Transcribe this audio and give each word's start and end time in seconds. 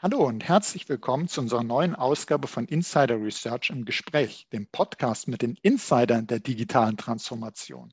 Hallo 0.00 0.24
und 0.24 0.44
herzlich 0.44 0.88
willkommen 0.88 1.26
zu 1.26 1.40
unserer 1.40 1.64
neuen 1.64 1.96
Ausgabe 1.96 2.46
von 2.46 2.66
Insider 2.66 3.20
Research 3.20 3.70
im 3.70 3.84
Gespräch, 3.84 4.46
dem 4.52 4.68
Podcast 4.68 5.26
mit 5.26 5.42
den 5.42 5.58
Insidern 5.62 6.28
der 6.28 6.38
digitalen 6.38 6.96
Transformation. 6.96 7.92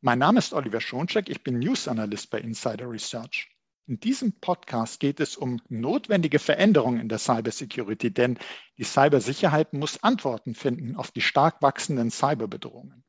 Mein 0.00 0.20
Name 0.20 0.38
ist 0.38 0.54
Oliver 0.54 0.80
Schoncheck, 0.80 1.28
ich 1.28 1.44
bin 1.44 1.58
News 1.58 1.86
Analyst 1.86 2.30
bei 2.30 2.40
Insider 2.40 2.90
Research. 2.90 3.50
In 3.86 4.00
diesem 4.00 4.40
Podcast 4.40 5.00
geht 5.00 5.20
es 5.20 5.36
um 5.36 5.60
notwendige 5.68 6.38
Veränderungen 6.38 6.98
in 6.98 7.10
der 7.10 7.18
Cybersecurity, 7.18 8.10
denn 8.10 8.38
die 8.78 8.84
Cybersicherheit 8.84 9.74
muss 9.74 10.02
Antworten 10.02 10.54
finden 10.54 10.96
auf 10.96 11.10
die 11.10 11.20
stark 11.20 11.60
wachsenden 11.60 12.10
Cyberbedrohungen. 12.10 13.04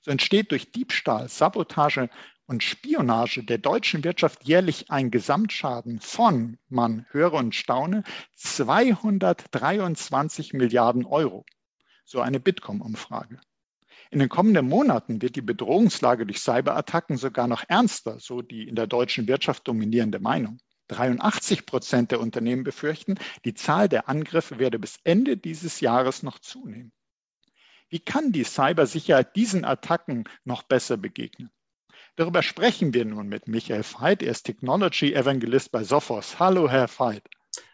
So 0.00 0.10
entsteht 0.10 0.50
durch 0.50 0.72
Diebstahl, 0.72 1.28
Sabotage 1.28 2.10
und 2.46 2.62
Spionage 2.62 3.44
der 3.44 3.58
deutschen 3.58 4.04
Wirtschaft 4.04 4.44
jährlich 4.44 4.90
ein 4.90 5.10
Gesamtschaden 5.10 6.00
von, 6.00 6.58
man 6.68 7.06
höre 7.10 7.34
und 7.34 7.54
staune, 7.54 8.04
223 8.34 10.52
Milliarden 10.52 11.04
Euro. 11.04 11.44
So 12.04 12.20
eine 12.20 12.40
Bitkom-Umfrage. 12.40 13.40
In 14.10 14.20
den 14.20 14.28
kommenden 14.28 14.68
Monaten 14.68 15.20
wird 15.20 15.34
die 15.34 15.42
Bedrohungslage 15.42 16.26
durch 16.26 16.40
Cyberattacken 16.40 17.16
sogar 17.16 17.48
noch 17.48 17.64
ernster, 17.68 18.20
so 18.20 18.42
die 18.42 18.68
in 18.68 18.76
der 18.76 18.86
deutschen 18.86 19.26
Wirtschaft 19.26 19.66
dominierende 19.66 20.20
Meinung. 20.20 20.58
83 20.88 21.66
Prozent 21.66 22.12
der 22.12 22.20
Unternehmen 22.20 22.62
befürchten, 22.62 23.16
die 23.44 23.54
Zahl 23.54 23.88
der 23.88 24.08
Angriffe 24.08 24.60
werde 24.60 24.78
bis 24.78 25.00
Ende 25.02 25.36
dieses 25.36 25.80
Jahres 25.80 26.22
noch 26.22 26.38
zunehmen. 26.38 26.92
Wie 27.88 27.98
kann 27.98 28.30
die 28.30 28.44
Cybersicherheit 28.44 29.34
diesen 29.34 29.64
Attacken 29.64 30.28
noch 30.44 30.62
besser 30.62 30.96
begegnen? 30.96 31.50
Darüber 32.16 32.42
sprechen 32.42 32.94
wir 32.94 33.04
nun 33.04 33.28
mit 33.28 33.46
Michael 33.46 33.82
Veit. 33.82 34.22
Er 34.22 34.30
ist 34.30 34.44
Technology 34.44 35.12
Evangelist 35.12 35.70
bei 35.70 35.84
Sophos. 35.84 36.38
Hallo, 36.38 36.66
Herr 36.66 36.88
Veit. 36.88 37.22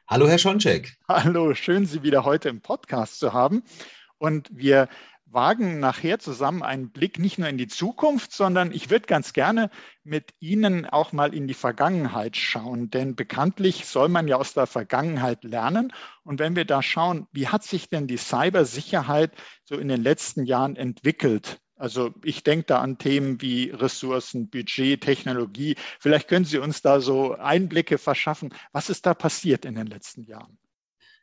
Hallo, 0.08 0.26
Herr 0.26 0.38
Schoncheck. 0.38 0.96
Hallo, 1.06 1.54
schön, 1.54 1.86
Sie 1.86 2.02
wieder 2.02 2.24
heute 2.24 2.48
im 2.48 2.60
Podcast 2.60 3.20
zu 3.20 3.32
haben. 3.32 3.62
Und 4.18 4.48
wir 4.52 4.88
wagen 5.26 5.78
nachher 5.78 6.18
zusammen 6.18 6.64
einen 6.64 6.90
Blick 6.90 7.20
nicht 7.20 7.38
nur 7.38 7.48
in 7.48 7.56
die 7.56 7.68
Zukunft, 7.68 8.32
sondern 8.32 8.72
ich 8.72 8.90
würde 8.90 9.06
ganz 9.06 9.32
gerne 9.32 9.70
mit 10.02 10.34
Ihnen 10.40 10.86
auch 10.86 11.12
mal 11.12 11.34
in 11.34 11.46
die 11.46 11.54
Vergangenheit 11.54 12.36
schauen. 12.36 12.90
Denn 12.90 13.14
bekanntlich 13.14 13.86
soll 13.86 14.08
man 14.08 14.26
ja 14.26 14.38
aus 14.38 14.54
der 14.54 14.66
Vergangenheit 14.66 15.44
lernen. 15.44 15.92
Und 16.24 16.40
wenn 16.40 16.56
wir 16.56 16.64
da 16.64 16.82
schauen, 16.82 17.28
wie 17.30 17.46
hat 17.46 17.62
sich 17.62 17.88
denn 17.88 18.08
die 18.08 18.16
Cybersicherheit 18.16 19.30
so 19.62 19.78
in 19.78 19.86
den 19.86 20.02
letzten 20.02 20.46
Jahren 20.46 20.74
entwickelt? 20.74 21.60
Also 21.82 22.14
ich 22.22 22.44
denke 22.44 22.66
da 22.66 22.78
an 22.78 22.96
Themen 22.96 23.42
wie 23.42 23.70
Ressourcen, 23.70 24.48
Budget, 24.48 25.00
Technologie. 25.00 25.74
Vielleicht 25.98 26.28
können 26.28 26.44
Sie 26.44 26.58
uns 26.58 26.80
da 26.80 27.00
so 27.00 27.34
Einblicke 27.34 27.98
verschaffen. 27.98 28.54
Was 28.70 28.88
ist 28.88 29.04
da 29.04 29.14
passiert 29.14 29.64
in 29.64 29.74
den 29.74 29.88
letzten 29.88 30.22
Jahren? 30.22 30.56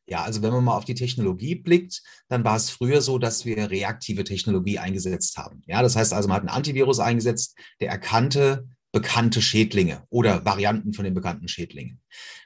Ja, 0.05 0.23
also 0.23 0.41
wenn 0.41 0.51
man 0.51 0.65
mal 0.65 0.75
auf 0.75 0.83
die 0.83 0.95
Technologie 0.95 1.55
blickt, 1.55 2.03
dann 2.27 2.43
war 2.43 2.57
es 2.57 2.71
früher 2.71 2.99
so, 2.99 3.19
dass 3.19 3.45
wir 3.45 3.71
reaktive 3.71 4.25
Technologie 4.25 4.79
eingesetzt 4.79 5.37
haben. 5.37 5.61
Ja, 5.65 5.81
das 5.81 5.95
heißt 5.95 6.11
also, 6.11 6.27
man 6.27 6.35
hat 6.35 6.41
einen 6.41 6.49
Antivirus 6.49 6.99
eingesetzt, 6.99 7.57
der 7.79 7.91
erkannte 7.91 8.67
bekannte 8.91 9.41
Schädlinge 9.41 10.03
oder 10.09 10.43
Varianten 10.45 10.93
von 10.93 11.05
den 11.05 11.13
bekannten 11.13 11.47
Schädlingen. 11.47 12.01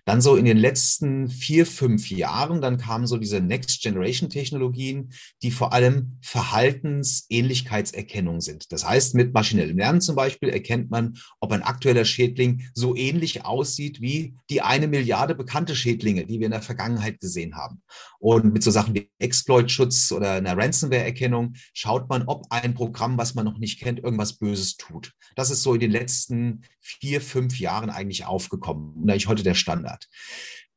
Dann 0.06 0.20
so 0.20 0.36
in 0.36 0.44
den 0.44 0.58
letzten 0.58 1.30
vier, 1.30 1.66
fünf 1.66 2.12
Jahren, 2.12 2.60
dann 2.60 2.78
kamen 2.78 3.08
so 3.08 3.16
diese 3.16 3.40
Next-Generation-Technologien, 3.40 5.14
die 5.42 5.52
vor 5.52 5.72
allem 5.72 6.18
Verhaltensähnlichkeitserkennung 6.22 8.42
sind. 8.42 8.74
Das 8.74 8.86
heißt, 8.86 9.16
mit 9.16 9.34
maschinellem 9.34 9.78
Lernen 9.78 10.02
zum 10.02 10.18
Beispiel 10.18 10.50
erkennt 10.50 10.92
man, 10.92 11.16
ob 11.40 11.54
ein 11.54 11.64
aktueller 11.64 12.04
Schädling 12.04 12.70
so 12.74 12.98
ähnlich 12.98 13.46
aussieht 13.46 14.02
wie 14.02 14.36
die 14.50 14.62
eine 14.62 14.90
Milliarde 14.90 15.36
bekannte 15.36 15.78
Schädlinge, 15.78 16.26
die 16.26 16.40
wir 16.40 16.48
in 16.48 16.52
der 16.52 16.62
Vergangenheit 16.62 17.22
gesehen 17.22 17.56
haben. 17.56 17.82
Und 18.20 18.52
mit 18.52 18.64
so 18.64 18.72
Sachen 18.72 18.94
wie 18.96 19.10
Exploit-Schutz 19.20 20.12
oder 20.12 20.34
einer 20.34 20.58
Ransomware-Erkennung 20.58 21.54
schaut 21.74 22.10
man, 22.10 22.24
ob 22.24 22.48
ein 22.50 22.74
Programm, 22.74 23.18
was 23.18 23.36
man 23.36 23.46
noch 23.46 23.58
nicht 23.58 23.80
kennt, 23.80 24.00
irgendwas 24.00 24.34
Böses 24.34 24.76
tut. 24.76 25.14
Das 25.38 25.50
ist 25.50 25.64
so 25.64 25.74
in 25.74 25.80
den 25.80 25.92
letzten 25.92 26.33
vier, 26.80 27.22
fünf 27.22 27.60
Jahren 27.60 27.90
eigentlich 27.90 28.26
aufgekommen 28.26 28.94
und 28.96 29.10
eigentlich 29.10 29.28
heute 29.28 29.44
der 29.44 29.56
Standard. 29.56 30.08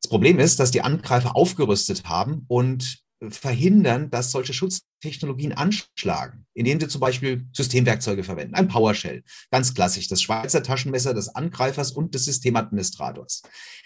Das 0.03 0.11
Problem 0.11 0.39
ist, 0.39 0.61
dass 0.61 0.71
die 0.71 0.83
Angreifer 0.83 1.37
aufgerüstet 1.37 2.05
haben 2.05 2.44
und 2.49 3.05
verhindern, 3.28 4.11
dass 4.11 4.31
solche 4.31 4.53
Schutztechnologien 4.53 5.53
anschlagen, 5.53 6.47
indem 6.53 6.78
sie 6.78 6.89
zum 6.89 7.00
Beispiel 7.00 7.47
Systemwerkzeuge 7.53 8.25
verwenden. 8.25 8.55
Ein 8.55 8.69
PowerShell, 8.69 9.25
ganz 9.50 9.72
klassisch, 9.72 10.09
das 10.09 10.21
Schweizer 10.21 10.62
Taschenmesser 10.62 11.15
des 11.15 11.34
Angreifers 11.34 11.93
und 11.93 12.15
des 12.15 12.27
Systemadministrators. 12.27 13.43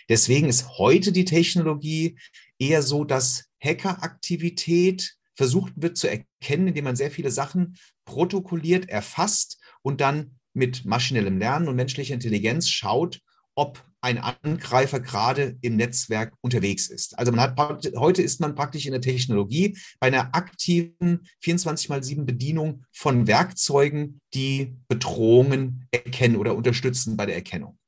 Deswegen 0.09 0.49
ist 0.49 0.79
heute 0.79 1.13
die 1.13 1.25
Technologie 1.25 2.19
eher 2.59 2.83
so, 2.83 3.05
dass 3.05 3.45
Hackeraktivität 3.63 5.15
versucht 5.35 5.75
wird 5.77 5.97
zu 5.97 6.09
erkennen, 6.09 6.69
indem 6.69 6.85
man 6.85 6.97
sehr 6.97 7.11
viele 7.11 7.31
Sachen 7.31 7.77
protokolliert, 8.05 8.89
erfasst 8.89 9.59
und 9.83 10.01
dann 10.01 10.40
mit 10.61 10.85
maschinellem 10.85 11.39
Lernen 11.39 11.69
und 11.69 11.75
menschlicher 11.75 12.15
Intelligenz 12.15 12.69
schaut, 12.69 13.21
ob 13.55 13.83
ein 14.03 14.19
Angreifer 14.19 15.01
gerade 15.01 15.57
im 15.63 15.77
Netzwerk 15.77 16.35
unterwegs 16.43 16.89
ist. 16.89 17.19
Also 17.19 17.33
man 17.33 17.41
hat 17.41 17.59
heute 17.97 18.23
ist 18.23 18.41
man 18.41 18.55
praktisch 18.55 18.87
in 18.87 18.93
der 18.93 19.01
Technologie 19.01 19.77
bei 19.99 20.07
einer 20.09 20.35
aktiven 20.35 21.27
24 21.41 21.89
mal 21.89 22.03
7 22.03 22.27
Bedienung 22.27 22.85
von 22.93 23.27
Werkzeugen, 23.27 24.21
die 24.35 24.77
Bedrohungen 24.89 25.87
erkennen 25.91 26.37
oder 26.37 26.55
unterstützen 26.55 27.17
bei 27.17 27.27
der 27.27 27.35
Erkennung. 27.35 27.80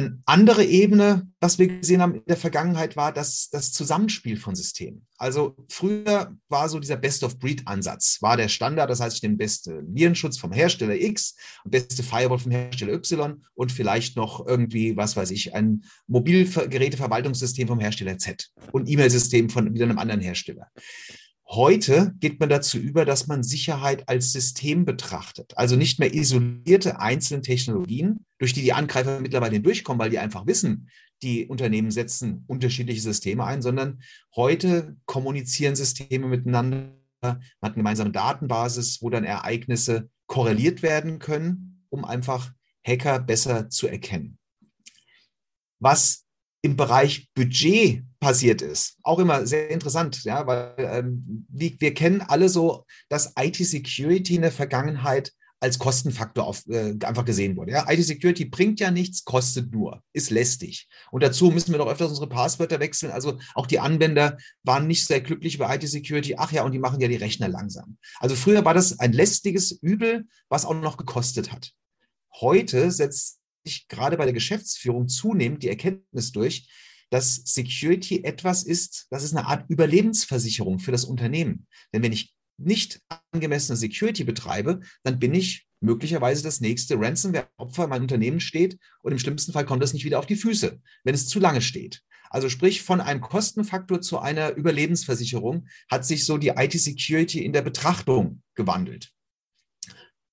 Eine 0.00 0.18
andere 0.24 0.64
Ebene, 0.64 1.28
was 1.40 1.58
wir 1.58 1.68
gesehen 1.68 2.00
haben 2.00 2.14
in 2.14 2.24
der 2.26 2.38
Vergangenheit, 2.38 2.96
war 2.96 3.12
das, 3.12 3.50
das 3.50 3.70
Zusammenspiel 3.70 4.38
von 4.38 4.54
Systemen. 4.54 5.06
Also 5.18 5.54
früher 5.68 6.34
war 6.48 6.70
so 6.70 6.78
dieser 6.78 6.96
Best-of-Breed-Ansatz, 6.96 8.16
war 8.22 8.38
der 8.38 8.48
Standard, 8.48 8.88
das 8.88 9.00
heißt, 9.00 9.16
ich 9.16 9.22
nehme 9.22 9.36
beste 9.36 9.82
Virenschutz 9.86 10.38
vom 10.38 10.52
Hersteller 10.52 10.94
X 10.94 11.36
beste 11.66 12.02
Firewall 12.02 12.38
vom 12.38 12.50
Hersteller 12.50 12.94
Y 12.94 13.44
und 13.52 13.72
vielleicht 13.72 14.16
noch 14.16 14.46
irgendwie, 14.46 14.96
was 14.96 15.16
weiß 15.16 15.32
ich, 15.32 15.54
ein 15.54 15.84
Mobilgeräteverwaltungssystem 16.06 17.68
vom 17.68 17.80
Hersteller 17.80 18.16
Z 18.16 18.48
und 18.72 18.88
E-Mail-System 18.88 19.50
von 19.50 19.74
wieder 19.74 19.84
einem 19.84 19.98
anderen 19.98 20.22
Hersteller. 20.22 20.68
Heute 21.52 22.14
geht 22.20 22.38
man 22.38 22.48
dazu 22.48 22.78
über, 22.78 23.04
dass 23.04 23.26
man 23.26 23.42
Sicherheit 23.42 24.08
als 24.08 24.30
System 24.30 24.84
betrachtet. 24.84 25.58
Also 25.58 25.74
nicht 25.74 25.98
mehr 25.98 26.14
isolierte 26.14 27.00
einzelne 27.00 27.42
Technologien, 27.42 28.24
durch 28.38 28.52
die 28.52 28.62
die 28.62 28.72
Angreifer 28.72 29.18
mittlerweile 29.18 29.54
hindurchkommen, 29.54 29.98
weil 29.98 30.10
die 30.10 30.20
einfach 30.20 30.46
wissen, 30.46 30.88
die 31.22 31.48
Unternehmen 31.48 31.90
setzen 31.90 32.44
unterschiedliche 32.46 33.00
Systeme 33.00 33.44
ein, 33.44 33.62
sondern 33.62 34.00
heute 34.36 34.96
kommunizieren 35.06 35.74
Systeme 35.74 36.28
miteinander. 36.28 36.94
Man 37.20 37.32
hat 37.32 37.42
eine 37.62 37.74
gemeinsame 37.74 38.12
Datenbasis, 38.12 39.02
wo 39.02 39.10
dann 39.10 39.24
Ereignisse 39.24 40.08
korreliert 40.28 40.84
werden 40.84 41.18
können, 41.18 41.84
um 41.88 42.04
einfach 42.04 42.52
Hacker 42.86 43.18
besser 43.18 43.68
zu 43.68 43.88
erkennen. 43.88 44.38
Was 45.80 46.26
im 46.62 46.76
Bereich 46.76 47.28
Budget 47.34 48.04
passiert 48.20 48.60
ist. 48.62 48.96
Auch 49.02 49.18
immer 49.18 49.46
sehr 49.46 49.70
interessant, 49.70 50.24
ja, 50.24 50.46
weil 50.46 50.74
ähm, 50.78 51.46
wir, 51.48 51.72
wir, 51.78 51.94
kennen 51.94 52.20
alle 52.20 52.48
so, 52.48 52.84
dass 53.08 53.32
IT-Security 53.38 54.36
in 54.36 54.42
der 54.42 54.52
Vergangenheit 54.52 55.32
als 55.62 55.78
Kostenfaktor 55.78 56.44
auf, 56.44 56.66
äh, 56.68 56.94
einfach 57.04 57.24
gesehen 57.24 57.56
wurde. 57.56 57.72
Ja? 57.72 57.90
IT-Security 57.90 58.46
bringt 58.46 58.80
ja 58.80 58.90
nichts, 58.90 59.24
kostet 59.24 59.72
nur, 59.72 60.02
ist 60.12 60.30
lästig. 60.30 60.88
Und 61.10 61.22
dazu 61.22 61.50
müssen 61.50 61.72
wir 61.72 61.78
doch 61.78 61.88
öfters 61.88 62.08
unsere 62.08 62.28
Passwörter 62.28 62.80
wechseln. 62.80 63.12
Also 63.12 63.38
auch 63.54 63.66
die 63.66 63.78
Anwender 63.78 64.38
waren 64.62 64.86
nicht 64.86 65.06
sehr 65.06 65.20
glücklich 65.20 65.56
über 65.56 65.72
IT-Security. 65.74 66.36
Ach 66.38 66.50
ja, 66.50 66.64
und 66.64 66.72
die 66.72 66.78
machen 66.78 67.00
ja 67.00 67.08
die 67.08 67.16
Rechner 67.16 67.48
langsam. 67.48 67.98
Also 68.20 68.36
früher 68.36 68.64
war 68.64 68.74
das 68.74 68.98
ein 69.00 69.12
lästiges 69.12 69.70
Übel, 69.82 70.26
was 70.48 70.64
auch 70.64 70.74
noch 70.74 70.96
gekostet 70.96 71.52
hat. 71.52 71.72
Heute 72.40 72.90
setzt 72.90 73.39
sich 73.64 73.88
gerade 73.88 74.16
bei 74.16 74.24
der 74.24 74.34
Geschäftsführung 74.34 75.08
zunehmend 75.08 75.62
die 75.62 75.68
Erkenntnis 75.68 76.32
durch, 76.32 76.68
dass 77.10 77.36
Security 77.44 78.22
etwas 78.24 78.62
ist, 78.62 79.06
das 79.10 79.24
ist 79.24 79.36
eine 79.36 79.46
Art 79.46 79.68
Überlebensversicherung 79.68 80.78
für 80.78 80.92
das 80.92 81.04
Unternehmen. 81.04 81.66
Denn 81.92 82.02
wenn 82.02 82.12
ich 82.12 82.34
nicht 82.56 83.00
angemessene 83.32 83.76
Security 83.76 84.24
betreibe, 84.24 84.80
dann 85.02 85.18
bin 85.18 85.34
ich 85.34 85.66
möglicherweise 85.80 86.42
das 86.42 86.60
nächste 86.60 87.00
Ransomware-Opfer. 87.00 87.88
Mein 87.88 88.02
Unternehmen 88.02 88.40
steht 88.40 88.78
und 89.02 89.12
im 89.12 89.18
schlimmsten 89.18 89.52
Fall 89.52 89.64
kommt 89.64 89.82
es 89.82 89.92
nicht 89.92 90.04
wieder 90.04 90.18
auf 90.18 90.26
die 90.26 90.36
Füße, 90.36 90.80
wenn 91.04 91.14
es 91.14 91.26
zu 91.26 91.40
lange 91.40 91.62
steht. 91.62 92.02
Also 92.28 92.48
sprich, 92.48 92.82
von 92.82 93.00
einem 93.00 93.20
Kostenfaktor 93.20 94.00
zu 94.00 94.20
einer 94.20 94.54
Überlebensversicherung 94.54 95.66
hat 95.90 96.04
sich 96.04 96.24
so 96.24 96.38
die 96.38 96.52
IT-Security 96.54 97.44
in 97.44 97.52
der 97.52 97.62
Betrachtung 97.62 98.42
gewandelt. 98.54 99.10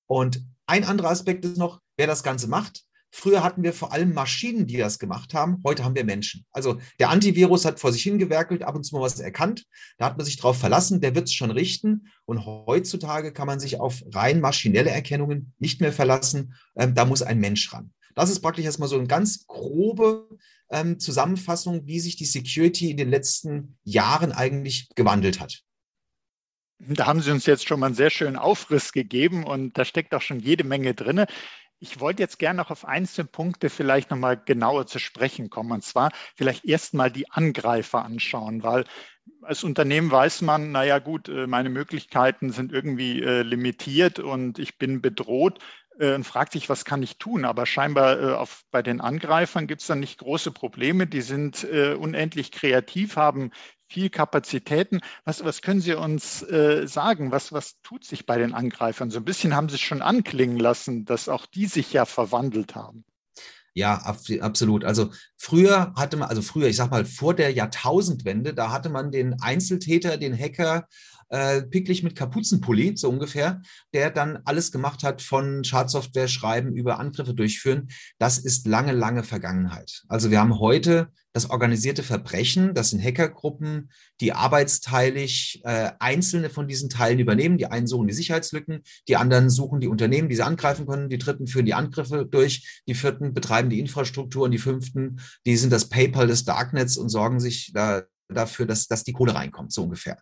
Und 0.06 0.46
ein 0.68 0.84
anderer 0.84 1.10
Aspekt 1.10 1.44
ist 1.44 1.58
noch, 1.58 1.82
wer 1.98 2.06
das 2.06 2.22
Ganze 2.22 2.48
macht. 2.48 2.84
Früher 3.10 3.44
hatten 3.44 3.64
wir 3.64 3.74
vor 3.74 3.94
allem 3.94 4.14
Maschinen, 4.14 4.68
die 4.68 4.78
das 4.78 5.00
gemacht 5.00 5.34
haben. 5.34 5.62
Heute 5.64 5.84
haben 5.84 5.96
wir 5.96 6.04
Menschen. 6.04 6.46
Also 6.52 6.80
der 7.00 7.10
Antivirus 7.10 7.66
hat 7.66 7.80
vor 7.80 7.92
sich 7.92 8.04
hingewerkelt, 8.04 8.64
ab 8.64 8.76
und 8.76 8.84
zu 8.84 8.96
mal 8.96 9.02
was 9.02 9.20
erkannt. 9.20 9.66
Da 9.98 10.06
hat 10.06 10.18
man 10.18 10.26
sich 10.26 10.38
darauf 10.38 10.58
verlassen, 10.58 11.02
der 11.02 11.16
wird 11.16 11.28
es 11.28 11.34
schon 11.34 11.52
richten. 11.52 12.08
Und 12.26 12.46
heutzutage 12.46 13.32
kann 13.32 13.48
man 13.48 13.60
sich 13.60 13.80
auf 13.80 14.04
rein 14.14 14.42
maschinelle 14.42 14.90
Erkennungen 14.90 15.54
nicht 15.58 15.82
mehr 15.82 15.94
verlassen. 15.94 16.54
Ähm, 16.76 16.96
da 16.96 17.06
muss 17.06 17.22
ein 17.22 17.40
Mensch 17.40 17.72
ran. 17.74 17.92
Das 18.16 18.30
ist 18.30 18.40
praktisch 18.40 18.66
erstmal 18.66 18.90
so 18.90 18.98
eine 18.98 19.08
ganz 19.08 19.46
grobe 19.46 20.28
ähm, 20.70 21.00
Zusammenfassung, 21.00 21.86
wie 21.86 22.00
sich 22.00 22.16
die 22.16 22.26
Security 22.26 22.90
in 22.90 22.98
den 22.98 23.10
letzten 23.10 23.78
Jahren 23.84 24.32
eigentlich 24.32 24.90
gewandelt 24.96 25.40
hat. 25.40 25.62
Da 26.80 27.08
haben 27.08 27.22
Sie 27.22 27.32
uns 27.32 27.46
jetzt 27.46 27.68
schon 27.68 27.80
mal 27.80 27.88
einen 27.88 27.96
sehr 27.96 28.10
schönen 28.10 28.36
Aufriss 28.36 28.92
gegeben 28.92 29.44
und 29.44 29.78
da 29.78 29.86
steckt 29.86 30.14
auch 30.14 30.22
schon 30.22 30.40
jede 30.40 30.64
Menge 30.64 30.94
drin. 30.94 31.26
Ich 31.80 32.00
wollte 32.00 32.24
jetzt 32.24 32.40
gerne 32.40 32.58
noch 32.58 32.72
auf 32.72 32.86
einzelne 32.86 33.28
Punkte 33.28 33.70
vielleicht 33.70 34.10
nochmal 34.10 34.42
genauer 34.44 34.88
zu 34.88 35.00
sprechen 35.00 35.50
kommen. 35.50 35.72
Und 35.72 35.84
zwar 35.84 36.12
vielleicht 36.36 36.66
erstmal 36.66 37.12
die 37.12 37.30
Angreifer 37.30 38.04
anschauen, 38.04 38.64
weil 38.64 38.86
als 39.42 39.64
Unternehmen 39.64 40.10
weiß 40.10 40.42
man, 40.42 40.72
naja 40.72 41.00
gut, 41.00 41.30
äh, 41.30 41.48
meine 41.48 41.70
Möglichkeiten 41.70 42.52
sind 42.52 42.72
irgendwie 42.72 43.22
äh, 43.22 43.44
limitiert 43.44 44.20
und 44.20 44.58
ich 44.58 44.78
bin 44.78 45.02
bedroht 45.02 45.60
äh, 46.00 46.16
und 46.16 46.24
fragt 46.24 46.54
sich, 46.54 46.70
was 46.70 46.86
kann 46.86 47.04
ich 47.04 47.18
tun? 47.18 47.46
Aber 47.46 47.66
scheinbar 47.66 48.40
auf, 48.40 48.64
bei 48.72 48.82
den 48.82 49.02
Angreifern 49.02 49.68
gibt 49.68 49.82
es 49.82 49.88
dann 49.88 50.00
nicht 50.00 50.20
große 50.20 50.52
Probleme. 50.52 51.08
Die 51.08 51.22
sind 51.22 51.64
unendlich 51.64 52.52
kreativ, 52.52 53.18
haben 53.18 53.52
viel 53.88 54.10
Kapazitäten. 54.10 55.02
Was, 55.26 55.44
was 55.44 55.62
können 55.62 55.82
Sie 55.82 55.94
uns 55.94 56.44
äh, 56.44 56.88
sagen? 56.88 57.32
Was, 57.32 57.52
was 57.54 57.82
tut 57.82 58.04
sich 58.06 58.26
bei 58.26 58.38
den 58.38 58.54
Angreifern? 58.54 59.10
So 59.10 59.20
ein 59.20 59.26
bisschen 59.26 59.56
haben 59.56 59.70
Sie 59.70 59.76
es 59.76 59.82
schon 59.82 60.02
anklingen 60.02 60.58
lassen, 60.58 61.06
dass 61.06 61.30
auch 61.30 61.46
die 61.46 61.66
sich 61.66 61.94
ja 61.94 62.06
verwandelt 62.06 62.76
haben. 62.76 63.06
Ja, 63.74 63.98
absolut. 64.42 64.84
Also 64.84 65.12
früher 65.36 65.94
hatte 65.96 66.18
man, 66.18 66.30
also 66.30 66.42
früher, 66.42 66.68
ich 66.68 66.76
sag 66.76 66.90
mal, 66.90 67.06
vor 67.06 67.36
der 67.36 67.52
Jahrtausendwende, 67.52 68.56
da 68.56 68.72
hatte 68.72 68.90
man 68.90 69.12
den 69.12 69.40
Einzeltäter, 69.40 70.18
den 70.18 70.36
Hacker, 70.36 70.88
äh, 71.30 71.62
picklich 71.64 72.04
mit 72.04 72.16
Kapuzenpulli, 72.16 72.96
so 72.96 73.10
ungefähr, 73.10 73.62
der 73.94 74.12
dann 74.12 74.40
alles 74.46 74.72
gemacht 74.72 75.04
hat 75.04 75.22
von 75.22 75.64
Schadsoftware 75.64 76.28
schreiben 76.28 76.74
über 76.74 77.00
Angriffe 77.00 77.34
durchführen. 77.34 77.90
Das 78.20 78.38
ist 78.38 78.68
lange, 78.68 78.94
lange 78.94 79.24
Vergangenheit. 79.24 80.04
Also 80.08 80.32
wir 80.32 80.40
haben 80.40 80.60
heute 80.60 81.10
das 81.34 81.50
organisierte 81.52 82.02
Verbrechen, 82.02 82.74
das 82.74 82.90
sind 82.90 83.04
Hackergruppen, 83.04 83.92
die 84.22 84.34
arbeitsteilig 84.34 85.62
äh, 85.66 85.92
einzelne 86.00 86.50
von 86.50 86.68
diesen 86.68 86.90
Teilen 86.90 87.20
übernehmen. 87.20 87.60
Die 87.60 87.68
einen 87.68 87.86
suchen 87.86 88.08
die 88.08 88.14
Sicherheitslücken, 88.14 88.82
die 89.08 89.18
anderen 89.18 89.52
suchen 89.52 89.80
die 89.80 89.88
Unternehmen, 89.88 90.30
die 90.30 90.36
sie 90.36 90.42
angreifen 90.42 90.88
können, 90.88 91.10
die 91.10 91.20
dritten 91.20 91.46
führen 91.46 91.68
die 91.68 91.76
Angriffe 91.76 92.26
durch, 92.26 92.82
die 92.88 92.96
vierten 92.96 93.36
betreiben 93.36 93.70
die 93.70 93.80
Infrastruktur 93.80 94.46
und 94.46 94.52
die 94.52 94.58
fünften, 94.58 95.20
die 95.46 95.58
sind 95.58 95.72
das 95.72 95.90
PayPal 95.90 96.26
des 96.26 96.44
Darknets 96.44 96.98
und 96.98 97.10
sorgen 97.10 97.40
sich 97.40 97.72
da, 97.72 98.02
dafür, 98.30 98.66
dass, 98.66 98.88
dass 98.88 99.04
die 99.04 99.14
Kohle 99.14 99.36
reinkommt, 99.36 99.72
so 99.72 99.84
ungefähr. 99.84 100.18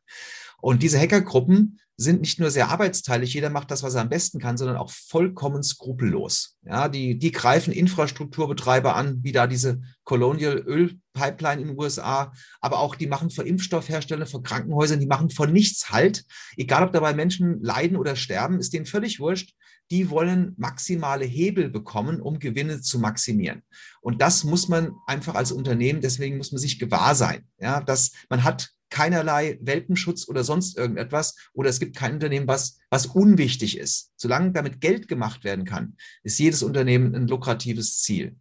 Und 0.66 0.82
diese 0.82 1.00
Hackergruppen 1.00 1.80
sind 1.96 2.22
nicht 2.22 2.40
nur 2.40 2.50
sehr 2.50 2.70
arbeitsteilig, 2.70 3.36
jeder 3.36 3.52
macht 3.52 3.70
das, 3.70 3.84
was 3.84 3.94
er 3.94 4.02
am 4.02 4.10
besten 4.10 4.40
kann, 4.40 4.58
sondern 4.58 4.78
auch 4.78 4.90
vollkommen 4.90 5.62
skrupellos. 5.62 6.58
Ja, 6.64 6.90
die, 6.90 7.20
die 7.20 7.32
greifen 7.32 7.72
Infrastrukturbetreiber 7.72 8.96
an, 8.96 9.20
wie 9.22 9.32
da 9.32 9.46
diese 9.46 9.84
Colonial 10.06 10.58
Öl 10.58 11.00
Pipeline 11.14 11.62
in 11.62 11.68
den 11.68 11.78
USA, 11.78 12.34
aber 12.62 12.80
auch 12.80 12.96
die 12.96 13.06
machen 13.06 13.30
vor 13.30 13.46
Impfstoffherstellern, 13.46 14.28
vor 14.28 14.42
Krankenhäusern, 14.42 15.00
die 15.00 15.06
machen 15.06 15.30
vor 15.30 15.46
nichts 15.46 15.92
Halt. 15.92 16.26
Egal, 16.58 16.82
ob 16.82 16.94
dabei 16.94 17.14
Menschen 17.14 17.62
leiden 17.62 17.96
oder 17.96 18.16
sterben, 18.16 18.58
ist 18.58 18.74
denen 18.74 18.88
völlig 18.88 19.20
wurscht. 19.20 19.54
Die 19.92 20.10
wollen 20.10 20.56
maximale 20.58 21.26
Hebel 21.26 21.70
bekommen, 21.70 22.20
um 22.20 22.40
Gewinne 22.40 22.82
zu 22.82 22.98
maximieren. 22.98 23.62
Und 24.02 24.20
das 24.20 24.44
muss 24.44 24.68
man 24.68 24.94
einfach 25.06 25.36
als 25.36 25.52
Unternehmen, 25.52 26.02
deswegen 26.02 26.38
muss 26.38 26.52
man 26.52 26.60
sich 26.60 26.80
gewahr 26.80 27.14
sein, 27.14 27.48
ja, 27.60 27.82
dass 27.82 28.14
man 28.30 28.44
hat 28.44 28.72
keinerlei 28.96 29.60
Welpenschutz 29.62 30.26
oder 30.30 30.46
sonst 30.46 30.78
irgendetwas 30.78 31.36
oder 31.52 31.70
es 31.70 31.82
gibt 31.82 31.98
kein 31.98 32.14
Unternehmen, 32.14 32.48
was, 32.48 32.80
was 32.90 33.08
unwichtig 33.08 33.78
ist. 33.78 34.14
Solange 34.16 34.54
damit 34.54 34.80
Geld 34.80 35.10
gemacht 35.10 35.44
werden 35.44 35.66
kann, 35.66 35.98
ist 36.24 36.40
jedes 36.40 36.64
Unternehmen 36.64 37.14
ein 37.14 37.28
lukratives 37.28 38.02
Ziel. 38.02 38.38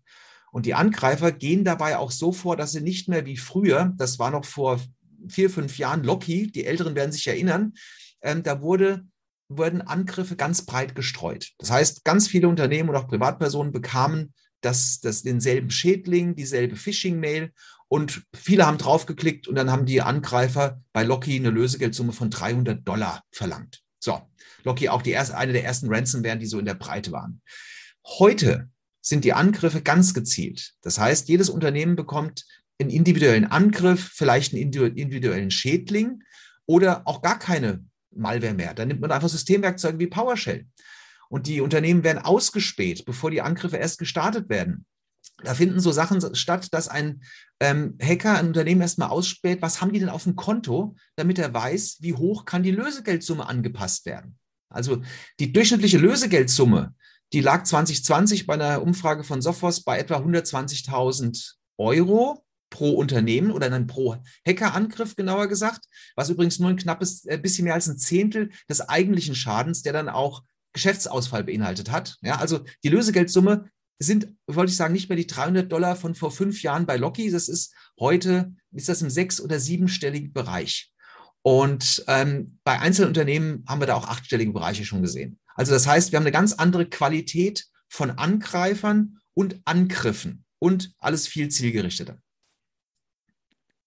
Und 0.52 0.64
die 0.66 0.74
Angreifer 0.74 1.32
gehen 1.32 1.64
dabei 1.64 1.98
auch 1.98 2.12
so 2.12 2.30
vor, 2.30 2.56
dass 2.56 2.70
sie 2.70 2.82
nicht 2.82 3.08
mehr 3.08 3.26
wie 3.26 3.36
früher, 3.36 3.92
das 3.96 4.20
war 4.20 4.30
noch 4.30 4.44
vor 4.44 4.80
vier, 5.28 5.50
fünf 5.50 5.76
Jahren 5.76 6.04
Locky, 6.04 6.52
die 6.52 6.66
Älteren 6.66 6.94
werden 6.94 7.10
sich 7.10 7.26
erinnern, 7.26 7.72
ähm, 8.22 8.44
da 8.44 8.62
wurde, 8.62 9.04
wurden 9.48 9.80
Angriffe 9.80 10.36
ganz 10.36 10.64
breit 10.64 10.94
gestreut. 10.94 11.50
Das 11.58 11.72
heißt, 11.72 12.04
ganz 12.04 12.28
viele 12.28 12.46
Unternehmen 12.46 12.90
und 12.90 12.94
auch 12.94 13.08
Privatpersonen 13.08 13.72
bekamen 13.72 14.32
das, 14.60 15.00
das 15.00 15.24
denselben 15.24 15.70
Schädling, 15.70 16.36
dieselbe 16.36 16.76
Phishing-Mail 16.76 17.52
und 17.88 18.22
viele 18.34 18.66
haben 18.66 18.78
draufgeklickt 18.78 19.46
und 19.48 19.54
dann 19.54 19.70
haben 19.70 19.86
die 19.86 20.02
Angreifer 20.02 20.80
bei 20.92 21.02
Locky 21.02 21.36
eine 21.36 21.50
Lösegeldsumme 21.50 22.12
von 22.12 22.30
300 22.30 22.86
Dollar 22.86 23.22
verlangt. 23.30 23.82
So, 24.00 24.20
Locky 24.64 24.88
auch 24.88 25.02
die 25.02 25.10
erste, 25.10 25.36
eine 25.36 25.52
der 25.52 25.64
ersten 25.64 25.92
Ransomware, 25.92 26.38
die 26.38 26.46
so 26.46 26.58
in 26.58 26.66
der 26.66 26.74
Breite 26.74 27.12
waren. 27.12 27.40
Heute 28.18 28.68
sind 29.00 29.24
die 29.24 29.32
Angriffe 29.32 29.82
ganz 29.82 30.14
gezielt. 30.14 30.72
Das 30.82 30.98
heißt, 30.98 31.28
jedes 31.28 31.50
Unternehmen 31.50 31.96
bekommt 31.96 32.44
einen 32.78 32.90
individuellen 32.90 33.44
Angriff, 33.44 34.10
vielleicht 34.12 34.52
einen 34.52 34.62
individuellen 34.62 35.50
Schädling 35.50 36.22
oder 36.66 37.06
auch 37.06 37.22
gar 37.22 37.38
keine 37.38 37.84
Malware 38.10 38.54
mehr. 38.54 38.74
Dann 38.74 38.88
nimmt 38.88 39.00
man 39.00 39.12
einfach 39.12 39.28
Systemwerkzeuge 39.28 39.98
wie 39.98 40.06
PowerShell. 40.06 40.66
Und 41.28 41.46
die 41.46 41.60
Unternehmen 41.60 42.04
werden 42.04 42.22
ausgespäht, 42.22 43.04
bevor 43.04 43.30
die 43.30 43.42
Angriffe 43.42 43.76
erst 43.76 43.98
gestartet 43.98 44.48
werden. 44.48 44.86
Da 45.44 45.54
finden 45.54 45.80
so 45.80 45.92
Sachen 45.92 46.34
statt, 46.34 46.68
dass 46.72 46.88
ein 46.88 47.22
ähm, 47.60 47.96
Hacker 48.02 48.38
ein 48.38 48.48
Unternehmen 48.48 48.80
erstmal 48.80 49.08
ausspäht, 49.08 49.62
was 49.62 49.80
haben 49.80 49.92
die 49.92 50.00
denn 50.00 50.08
auf 50.08 50.24
dem 50.24 50.36
Konto, 50.36 50.96
damit 51.16 51.38
er 51.38 51.54
weiß, 51.54 51.98
wie 52.00 52.14
hoch 52.14 52.44
kann 52.44 52.62
die 52.62 52.70
Lösegeldsumme 52.70 53.46
angepasst 53.46 54.06
werden. 54.06 54.38
Also 54.68 55.02
die 55.38 55.52
durchschnittliche 55.52 55.98
Lösegeldsumme, 55.98 56.94
die 57.32 57.40
lag 57.40 57.64
2020 57.64 58.46
bei 58.46 58.54
einer 58.54 58.82
Umfrage 58.82 59.24
von 59.24 59.40
Sophos 59.40 59.82
bei 59.82 59.98
etwa 59.98 60.16
120.000 60.16 61.54
Euro 61.78 62.44
pro 62.70 62.90
Unternehmen 62.90 63.52
oder 63.52 63.70
dann 63.70 63.86
pro 63.86 64.16
Hackerangriff 64.46 65.14
genauer 65.14 65.46
gesagt, 65.46 65.84
was 66.16 66.30
übrigens 66.30 66.58
nur 66.58 66.70
ein 66.70 66.76
knappes 66.76 67.24
äh, 67.24 67.38
bisschen 67.38 67.64
mehr 67.64 67.74
als 67.74 67.86
ein 67.86 67.98
Zehntel 67.98 68.50
des 68.68 68.80
eigentlichen 68.80 69.36
Schadens, 69.36 69.82
der 69.82 69.92
dann 69.92 70.08
auch 70.08 70.42
Geschäftsausfall 70.72 71.44
beinhaltet 71.44 71.90
hat. 71.90 72.16
Ja, 72.20 72.38
also 72.38 72.64
die 72.82 72.88
Lösegeldsumme 72.88 73.70
sind, 73.98 74.28
wollte 74.46 74.70
ich 74.70 74.76
sagen, 74.76 74.92
nicht 74.92 75.08
mehr 75.08 75.16
die 75.16 75.26
300 75.26 75.70
Dollar 75.70 75.96
von 75.96 76.14
vor 76.14 76.30
fünf 76.30 76.62
Jahren 76.62 76.86
bei 76.86 76.96
Locky. 76.96 77.30
Das 77.30 77.48
ist 77.48 77.74
heute, 77.98 78.54
ist 78.72 78.88
das 78.88 79.02
im 79.02 79.10
sechs- 79.10 79.40
oder 79.40 79.60
siebenstelligen 79.60 80.32
Bereich. 80.32 80.92
Und 81.42 82.04
ähm, 82.08 82.58
bei 82.64 82.80
einzelnen 82.80 83.08
Unternehmen 83.08 83.64
haben 83.68 83.80
wir 83.80 83.86
da 83.86 83.94
auch 83.94 84.08
achtstellige 84.08 84.52
Bereiche 84.52 84.84
schon 84.84 85.02
gesehen. 85.02 85.38
Also 85.54 85.72
das 85.72 85.86
heißt, 85.86 86.10
wir 86.10 86.16
haben 86.16 86.24
eine 86.24 86.32
ganz 86.32 86.54
andere 86.54 86.86
Qualität 86.86 87.66
von 87.88 88.10
Angreifern 88.10 89.18
und 89.34 89.60
Angriffen 89.64 90.44
und 90.58 90.94
alles 90.98 91.28
viel 91.28 91.48
zielgerichteter. 91.48 92.18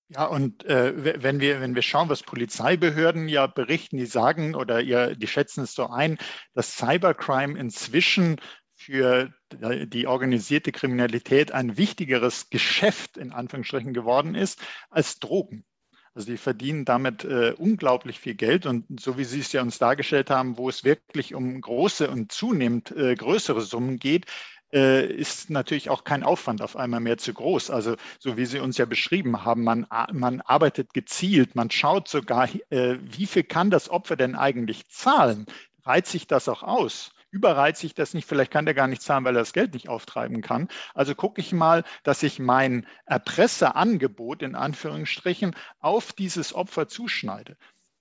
Ja, 0.09 0.23
und 0.25 0.63
äh, 0.63 1.21
wenn 1.21 1.41
wir 1.41 1.59
wenn 1.59 1.75
wir 1.75 1.81
schauen, 1.81 2.07
was 2.07 2.23
Polizeibehörden 2.23 3.27
ja 3.27 3.45
berichten, 3.45 3.97
die 3.97 4.05
sagen 4.05 4.55
oder 4.55 4.79
ihr, 4.79 5.15
die 5.17 5.27
schätzen 5.27 5.63
es 5.65 5.73
so 5.73 5.89
ein, 5.89 6.17
dass 6.53 6.77
Cybercrime 6.77 7.59
inzwischen 7.59 8.37
für 8.77 9.33
die 9.51 10.05
organisierte 10.05 10.71
Kriminalität 10.71 11.51
ein 11.51 11.77
wichtigeres 11.77 12.51
Geschäft 12.51 13.17
in 13.17 13.31
Anführungsstrichen 13.33 13.93
geworden 13.93 14.35
ist 14.35 14.61
als 14.91 15.19
Drogen. 15.19 15.65
Also 16.13 16.31
die 16.31 16.37
verdienen 16.37 16.85
damit 16.85 17.25
äh, 17.25 17.53
unglaublich 17.57 18.19
viel 18.19 18.35
Geld 18.35 18.65
und 18.65 18.99
so 18.99 19.17
wie 19.17 19.23
Sie 19.23 19.39
es 19.39 19.51
ja 19.51 19.61
uns 19.61 19.77
dargestellt 19.77 20.29
haben, 20.29 20.57
wo 20.57 20.69
es 20.69 20.83
wirklich 20.83 21.35
um 21.35 21.59
große 21.59 22.09
und 22.09 22.31
zunehmend 22.31 22.91
äh, 22.91 23.15
größere 23.15 23.61
Summen 23.61 23.99
geht, 23.99 24.25
äh, 24.73 25.05
ist 25.05 25.49
natürlich 25.49 25.89
auch 25.89 26.03
kein 26.03 26.23
Aufwand 26.23 26.61
auf 26.61 26.75
einmal 26.75 26.99
mehr 26.99 27.17
zu 27.17 27.33
groß. 27.33 27.71
Also 27.71 27.95
so 28.19 28.37
wie 28.37 28.45
Sie 28.45 28.59
uns 28.59 28.77
ja 28.77 28.85
beschrieben 28.85 29.43
haben, 29.43 29.63
man, 29.63 29.87
man 30.11 30.41
arbeitet 30.41 30.93
gezielt, 30.93 31.55
man 31.55 31.71
schaut 31.71 32.07
sogar, 32.07 32.49
äh, 32.69 32.97
wie 33.01 33.25
viel 33.25 33.43
kann 33.43 33.69
das 33.69 33.89
Opfer 33.89 34.15
denn 34.15 34.35
eigentlich 34.35 34.87
zahlen? 34.89 35.45
Reizt 35.83 36.11
sich 36.11 36.27
das 36.27 36.47
auch 36.47 36.63
aus? 36.63 37.11
Überreizt 37.37 37.81
sich 37.81 37.93
das 37.93 38.13
nicht, 38.13 38.27
vielleicht 38.27 38.51
kann 38.51 38.65
der 38.65 38.73
gar 38.73 38.87
nicht 38.87 39.01
zahlen, 39.01 39.23
weil 39.23 39.35
er 39.35 39.41
das 39.41 39.53
Geld 39.53 39.73
nicht 39.73 39.89
auftreiben 39.89 40.41
kann. 40.41 40.67
Also 40.95 41.13
gucke 41.13 41.39
ich 41.39 41.53
mal, 41.53 41.83
dass 42.03 42.23
ich 42.23 42.39
mein 42.39 42.87
Erpresserangebot 43.05 44.41
in 44.41 44.55
Anführungsstrichen 44.55 45.55
auf 45.79 46.13
dieses 46.13 46.53
Opfer 46.53 46.87
zuschneide. 46.87 47.55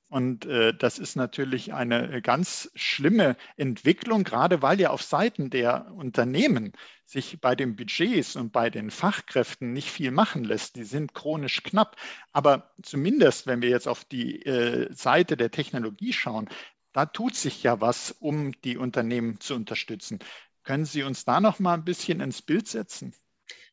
Und 0.08 0.46
äh, 0.46 0.72
das 0.72 0.98
ist 0.98 1.16
natürlich 1.16 1.74
eine 1.74 2.22
ganz 2.22 2.70
schlimme 2.76 3.36
Entwicklung, 3.56 4.22
gerade 4.22 4.62
weil 4.62 4.80
ja 4.80 4.90
auf 4.90 5.02
Seiten 5.02 5.50
der 5.50 5.92
Unternehmen 5.92 6.72
sich 7.04 7.40
bei 7.40 7.56
den 7.56 7.74
Budgets 7.74 8.36
und 8.36 8.52
bei 8.52 8.70
den 8.70 8.90
Fachkräften 8.90 9.72
nicht 9.72 9.90
viel 9.90 10.12
machen 10.12 10.44
lässt. 10.44 10.76
Die 10.76 10.84
sind 10.84 11.12
chronisch 11.12 11.62
knapp. 11.64 11.96
Aber 12.32 12.70
zumindest, 12.82 13.48
wenn 13.48 13.62
wir 13.62 13.68
jetzt 13.68 13.88
auf 13.88 14.04
die 14.04 14.46
äh, 14.46 14.92
Seite 14.94 15.36
der 15.36 15.50
Technologie 15.50 16.12
schauen, 16.12 16.48
da 16.96 17.04
tut 17.04 17.36
sich 17.36 17.62
ja 17.62 17.82
was, 17.82 18.10
um 18.20 18.52
die 18.62 18.78
Unternehmen 18.78 19.38
zu 19.38 19.54
unterstützen. 19.54 20.18
Können 20.62 20.86
Sie 20.86 21.02
uns 21.02 21.26
da 21.26 21.42
noch 21.42 21.58
mal 21.58 21.74
ein 21.74 21.84
bisschen 21.84 22.20
ins 22.20 22.40
Bild 22.40 22.66
setzen? 22.68 23.14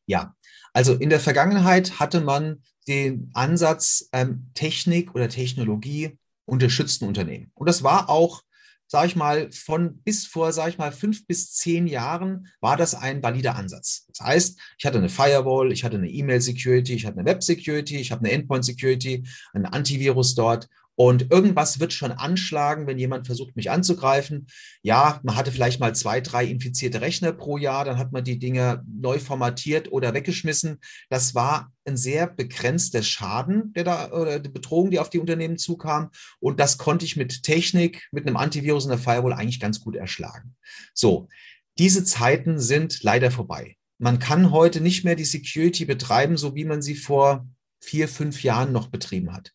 Ja, 0.06 0.36
also 0.74 0.94
in 0.94 1.10
der 1.10 1.22
Vergangenheit 1.22 2.02
hatte 2.02 2.20
man 2.20 2.64
den 2.86 3.32
Ansatz, 3.34 4.10
ähm, 4.12 4.52
Technik 4.56 5.16
oder 5.16 5.30
Technologie 5.30 6.20
unterstützten 6.44 7.06
Unternehmen. 7.08 7.50
Und 7.54 7.70
das 7.70 7.82
war 7.82 8.10
auch 8.10 8.44
sage 8.88 9.08
ich 9.08 9.16
mal, 9.16 9.52
von 9.52 9.98
bis 10.04 10.28
vor, 10.28 10.54
sage 10.54 10.70
ich 10.70 10.78
mal, 10.78 10.92
fünf 10.92 11.26
bis 11.26 11.52
zehn 11.54 11.88
Jahren 11.88 12.48
war 12.62 12.78
das 12.78 12.94
ein 12.94 13.24
valider 13.24 13.56
Ansatz. 13.56 14.06
Das 14.10 14.20
heißt, 14.20 14.60
ich 14.78 14.86
hatte 14.86 15.00
eine 15.00 15.10
Firewall, 15.10 15.72
ich 15.72 15.84
hatte 15.84 15.98
eine 15.98 16.10
E-Mail-Security, 16.12 16.94
ich 16.94 17.08
hatte 17.08 17.18
eine 17.18 17.28
Web-Security, 17.28 17.98
ich 17.98 18.12
habe 18.12 18.24
eine 18.24 18.32
Endpoint-Security, 18.34 19.24
ein 19.54 19.66
Antivirus 19.66 20.36
dort 20.36 20.70
und 20.96 21.32
irgendwas 21.32 21.80
wird 21.80 21.92
schon 21.92 22.12
anschlagen, 22.12 22.86
wenn 22.86 23.00
jemand 23.00 23.26
versucht, 23.26 23.56
mich 23.56 23.72
anzugreifen. 23.72 24.48
Ja, 24.82 25.20
man 25.24 25.36
hatte 25.36 25.52
vielleicht 25.52 25.80
mal 25.80 25.96
zwei, 25.96 26.22
drei 26.22 26.46
infizierte 26.46 27.02
Rechner 27.02 27.32
pro 27.32 27.58
Jahr, 27.58 27.86
dann 27.86 27.98
hat 27.98 28.12
man 28.12 28.24
die 28.24 28.38
Dinge 28.38 28.84
neu 28.88 29.20
formatiert 29.20 29.92
oder 29.92 30.14
weggeschmissen. 30.14 30.80
Das 31.10 31.34
war 31.34 31.72
ein 31.86 31.98
sehr 31.98 32.28
begrenzter 32.28 33.02
Schaden, 33.02 33.74
der 33.74 33.84
da, 33.84 34.12
oder 34.12 34.40
die 34.40 34.50
Bedrohung, 34.50 34.92
die 34.92 35.00
auf 35.00 35.10
die 35.10 35.20
Unternehmen 35.20 35.58
zukam. 35.58 36.10
Und 36.40 36.60
das 36.60 36.78
konnte 36.78 37.06
ich 37.06 37.16
mit 37.16 37.44
Technik, 37.44 38.08
mit 38.12 38.28
einem 38.28 38.38
Antivirus 38.38 38.86
und 38.86 38.92
der 38.92 39.00
Firewall 39.00 39.34
eigentlich 39.34 39.60
ganz 39.60 39.80
gut 39.80 39.96
erschlagen. 39.96 40.56
So. 40.94 41.28
Diese 41.80 42.04
Zeiten 42.04 42.60
sind 42.60 43.02
leider 43.02 43.32
vorbei. 43.32 43.78
Man 43.98 44.20
kann 44.20 44.52
heute 44.52 44.80
nicht 44.80 45.04
mehr 45.06 45.16
die 45.16 45.26
Security 45.26 45.86
betreiben, 45.86 46.38
so 46.38 46.54
wie 46.54 46.66
man 46.66 46.84
sie 46.84 46.94
vor 46.94 47.48
vier, 47.82 48.08
fünf 48.08 48.44
Jahren 48.44 48.72
noch 48.72 48.90
betrieben 48.90 49.34
hat. 49.34 49.54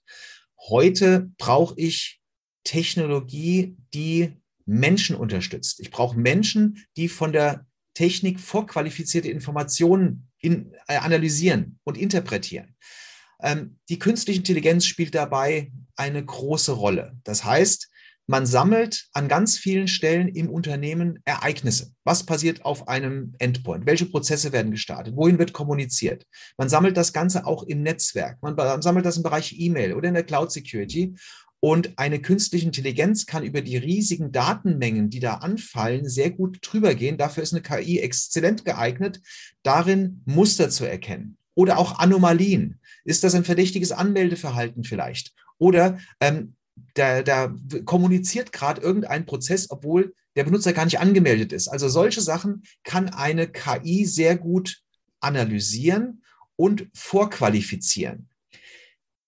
Heute 0.68 1.30
brauche 1.38 1.74
ich 1.76 2.20
Technologie, 2.64 3.76
die 3.94 4.32
Menschen 4.66 5.16
unterstützt. 5.16 5.80
Ich 5.80 5.90
brauche 5.90 6.18
Menschen, 6.18 6.84
die 6.96 7.08
von 7.08 7.32
der 7.32 7.66
Technik 7.94 8.38
vorqualifizierte 8.38 9.28
Informationen 9.28 10.28
in, 10.40 10.72
äh, 10.86 10.96
analysieren 10.96 11.78
und 11.84 11.96
interpretieren. 11.96 12.76
Ähm, 13.40 13.78
die 13.88 13.98
künstliche 13.98 14.38
Intelligenz 14.38 14.86
spielt 14.86 15.14
dabei 15.14 15.72
eine 15.96 16.24
große 16.24 16.72
Rolle. 16.72 17.16
Das 17.24 17.44
heißt, 17.44 17.88
man 18.30 18.44
sammelt 18.44 19.06
an 19.14 19.26
ganz 19.26 19.56
vielen 19.56 19.88
Stellen 19.88 20.28
im 20.28 20.50
Unternehmen 20.50 21.18
Ereignisse. 21.25 21.92
Was 22.04 22.26
passiert 22.26 22.62
auf 22.62 22.87
einem 22.87 23.35
Endpoint? 23.38 23.87
Welche 23.87 24.04
Prozesse 24.04 24.52
werden 24.52 24.70
gestartet? 24.70 25.16
Wohin 25.16 25.38
wird 25.38 25.54
kommuniziert? 25.54 26.26
Man 26.58 26.68
sammelt 26.68 26.99
das 26.99 27.14
Ganze 27.14 27.47
auch 27.47 27.62
im 27.62 27.82
Netzwerk. 27.82 28.37
Man 28.42 28.82
sammelt 28.82 29.06
das 29.06 29.16
im 29.16 29.23
Bereich 29.23 29.58
E-Mail 29.58 29.94
oder 29.94 30.08
in 30.08 30.14
der 30.14 30.25
Cloud 30.25 30.52
Security. 30.52 31.14
Und 31.61 31.99
eine 31.99 32.20
künstliche 32.20 32.66
Intelligenz 32.66 33.25
kann 33.25 33.44
über 33.44 33.62
die 33.62 33.78
riesigen 33.78 34.30
Datenmengen, 34.30 35.08
die 35.08 35.20
da 35.20 35.37
anfallen, 35.37 36.06
sehr 36.06 36.30
gut 36.30 36.58
drüber 36.61 36.94
gehen. 36.94 37.16
Dafür 37.16 37.42
ist 37.42 37.54
eine 37.54 37.62
KI 37.62 38.00
exzellent 38.00 38.66
geeignet, 38.66 39.23
darin 39.62 40.20
Muster 40.26 40.68
zu 40.68 40.85
erkennen. 40.85 41.38
Oder 41.54 41.78
auch 41.78 41.99
Anomalien. 41.99 42.78
Ist 43.04 43.25
das 43.25 43.35
ein 43.35 43.44
verdächtiges 43.44 43.90
Anmeldeverhalten 43.90 44.85
vielleicht? 44.85 45.32
Oder 45.56 45.99
ähm, 46.20 46.54
da, 46.99 47.23
da 47.23 47.55
kommuniziert 47.85 48.52
gerade 48.52 48.81
irgendein 48.81 49.26
Prozess, 49.26 49.71
obwohl 49.71 50.14
der 50.37 50.45
Benutzer 50.45 50.73
gar 50.73 50.85
nicht 50.85 51.00
angemeldet 51.00 51.52
ist. 51.52 51.69
Also 51.69 51.88
solche 51.88 52.21
Sachen 52.21 52.62
kann 52.85 53.09
eine 53.09 53.49
KI 53.49 54.05
sehr 54.05 54.37
gut 54.37 54.83
analysieren 55.21 56.23
und 56.57 56.88
vorqualifizieren. 56.95 58.28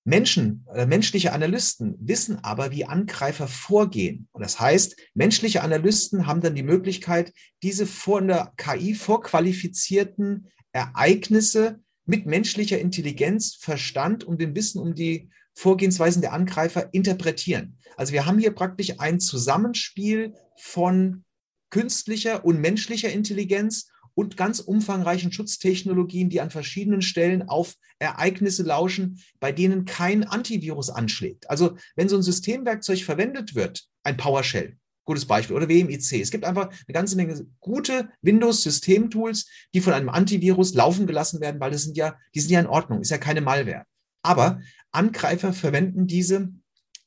Menschen, 0.04 0.66
äh, 0.74 0.86
menschliche 0.86 1.32
Analysten 1.32 1.94
wissen 2.00 2.42
aber, 2.42 2.70
wie 2.70 2.84
Angreifer 2.84 3.48
vorgehen. 3.48 4.28
Und 4.32 4.42
das 4.42 4.58
heißt, 4.58 4.96
menschliche 5.14 5.62
Analysten 5.62 6.26
haben 6.26 6.40
dann 6.40 6.54
die 6.54 6.62
Möglichkeit, 6.62 7.32
diese 7.62 7.86
von 7.86 8.28
der 8.28 8.52
KI 8.56 8.94
vorqualifizierten 8.94 10.48
Ereignisse 10.72 11.80
mit 12.06 12.26
menschlicher 12.26 12.78
Intelligenz, 12.78 13.56
Verstand 13.60 14.24
und 14.24 14.40
dem 14.40 14.54
Wissen 14.54 14.80
um 14.80 14.94
die 14.94 15.30
Vorgehensweisen 15.54 16.22
der 16.22 16.32
Angreifer 16.32 16.92
interpretieren. 16.92 17.78
Also 17.96 18.12
wir 18.12 18.26
haben 18.26 18.38
hier 18.38 18.54
praktisch 18.54 18.98
ein 18.98 19.20
Zusammenspiel 19.20 20.34
von 20.56 21.24
künstlicher 21.70 22.44
und 22.44 22.60
menschlicher 22.60 23.10
Intelligenz 23.10 23.90
und 24.14 24.36
ganz 24.36 24.60
umfangreichen 24.60 25.32
Schutztechnologien, 25.32 26.30
die 26.30 26.40
an 26.40 26.50
verschiedenen 26.50 27.02
Stellen 27.02 27.48
auf 27.48 27.74
Ereignisse 27.98 28.62
lauschen, 28.62 29.22
bei 29.38 29.52
denen 29.52 29.84
kein 29.84 30.24
Antivirus 30.24 30.90
anschlägt. 30.90 31.48
Also 31.48 31.76
wenn 31.96 32.08
so 32.08 32.16
ein 32.16 32.22
Systemwerkzeug 32.22 33.02
verwendet 33.02 33.54
wird, 33.54 33.84
ein 34.02 34.16
PowerShell, 34.16 34.76
gutes 35.04 35.26
Beispiel, 35.26 35.56
oder 35.56 35.68
WMIC. 35.68 36.20
Es 36.20 36.30
gibt 36.30 36.44
einfach 36.44 36.68
eine 36.68 36.92
ganze 36.92 37.16
Menge 37.16 37.46
gute 37.60 38.10
Windows-Systemtools, 38.22 39.46
die 39.74 39.80
von 39.80 39.92
einem 39.92 40.08
Antivirus 40.08 40.74
laufen 40.74 41.06
gelassen 41.06 41.40
werden, 41.40 41.60
weil 41.60 41.70
das 41.70 41.82
sind 41.82 41.96
ja, 41.96 42.16
die 42.34 42.40
sind 42.40 42.50
ja 42.50 42.60
in 42.60 42.66
Ordnung, 42.66 43.00
ist 43.00 43.10
ja 43.10 43.18
keine 43.18 43.40
Malware. 43.40 43.84
Aber 44.22 44.60
Angreifer 44.92 45.52
verwenden 45.52 46.06
diese 46.06 46.50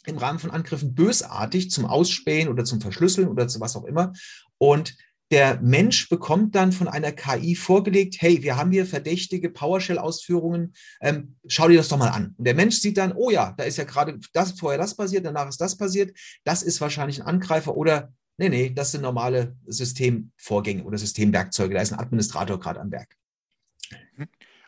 im 0.06 0.18
Rahmen 0.18 0.40
von 0.40 0.52
Angriffen 0.52 0.96
bösartig 0.96 1.72
zum 1.72 1.86
Ausspähen 1.86 2.50
oder 2.50 2.66
zum 2.66 2.82
Verschlüsseln 2.82 3.28
oder 3.28 3.48
zu 3.48 3.60
was 3.60 3.76
auch 3.76 3.86
immer. 3.86 4.14
Und 4.58 4.96
der 5.32 5.60
Mensch 5.62 6.10
bekommt 6.10 6.54
dann 6.54 6.72
von 6.72 6.88
einer 6.88 7.12
KI 7.12 7.56
vorgelegt, 7.56 8.18
hey, 8.20 8.44
wir 8.44 8.56
haben 8.56 8.72
hier 8.72 8.86
verdächtige 8.86 9.50
PowerShell-Ausführungen, 9.50 10.74
ähm, 11.02 11.38
schau 11.48 11.68
dir 11.70 11.78
das 11.78 11.88
doch 11.88 11.98
mal 11.98 12.10
an. 12.10 12.36
Und 12.38 12.46
der 12.46 12.54
Mensch 12.54 12.78
sieht 12.78 12.98
dann, 12.98 13.14
oh 13.14 13.32
ja, 13.32 13.54
da 13.58 13.64
ist 13.64 13.78
ja 13.78 13.84
gerade 13.84 14.20
das, 14.34 14.52
vorher 14.52 14.78
das 14.78 14.96
passiert, 14.96 15.26
danach 15.26 15.50
ist 15.50 15.60
das 15.60 15.76
passiert, 15.76 16.16
das 16.44 16.62
ist 16.62 16.82
wahrscheinlich 16.82 17.20
ein 17.20 17.28
Angreifer 17.28 17.76
oder 17.76 18.14
nee, 18.38 18.50
nee, 18.50 18.70
das 18.70 18.92
sind 18.92 19.02
normale 19.02 19.56
Systemvorgänge 19.66 20.84
oder 20.84 20.98
Systemwerkzeuge, 20.98 21.74
da 21.74 21.82
ist 21.82 21.94
ein 21.94 22.00
Administrator 22.00 22.60
gerade 22.60 22.80
am 22.80 22.92
Werk. 22.92 23.18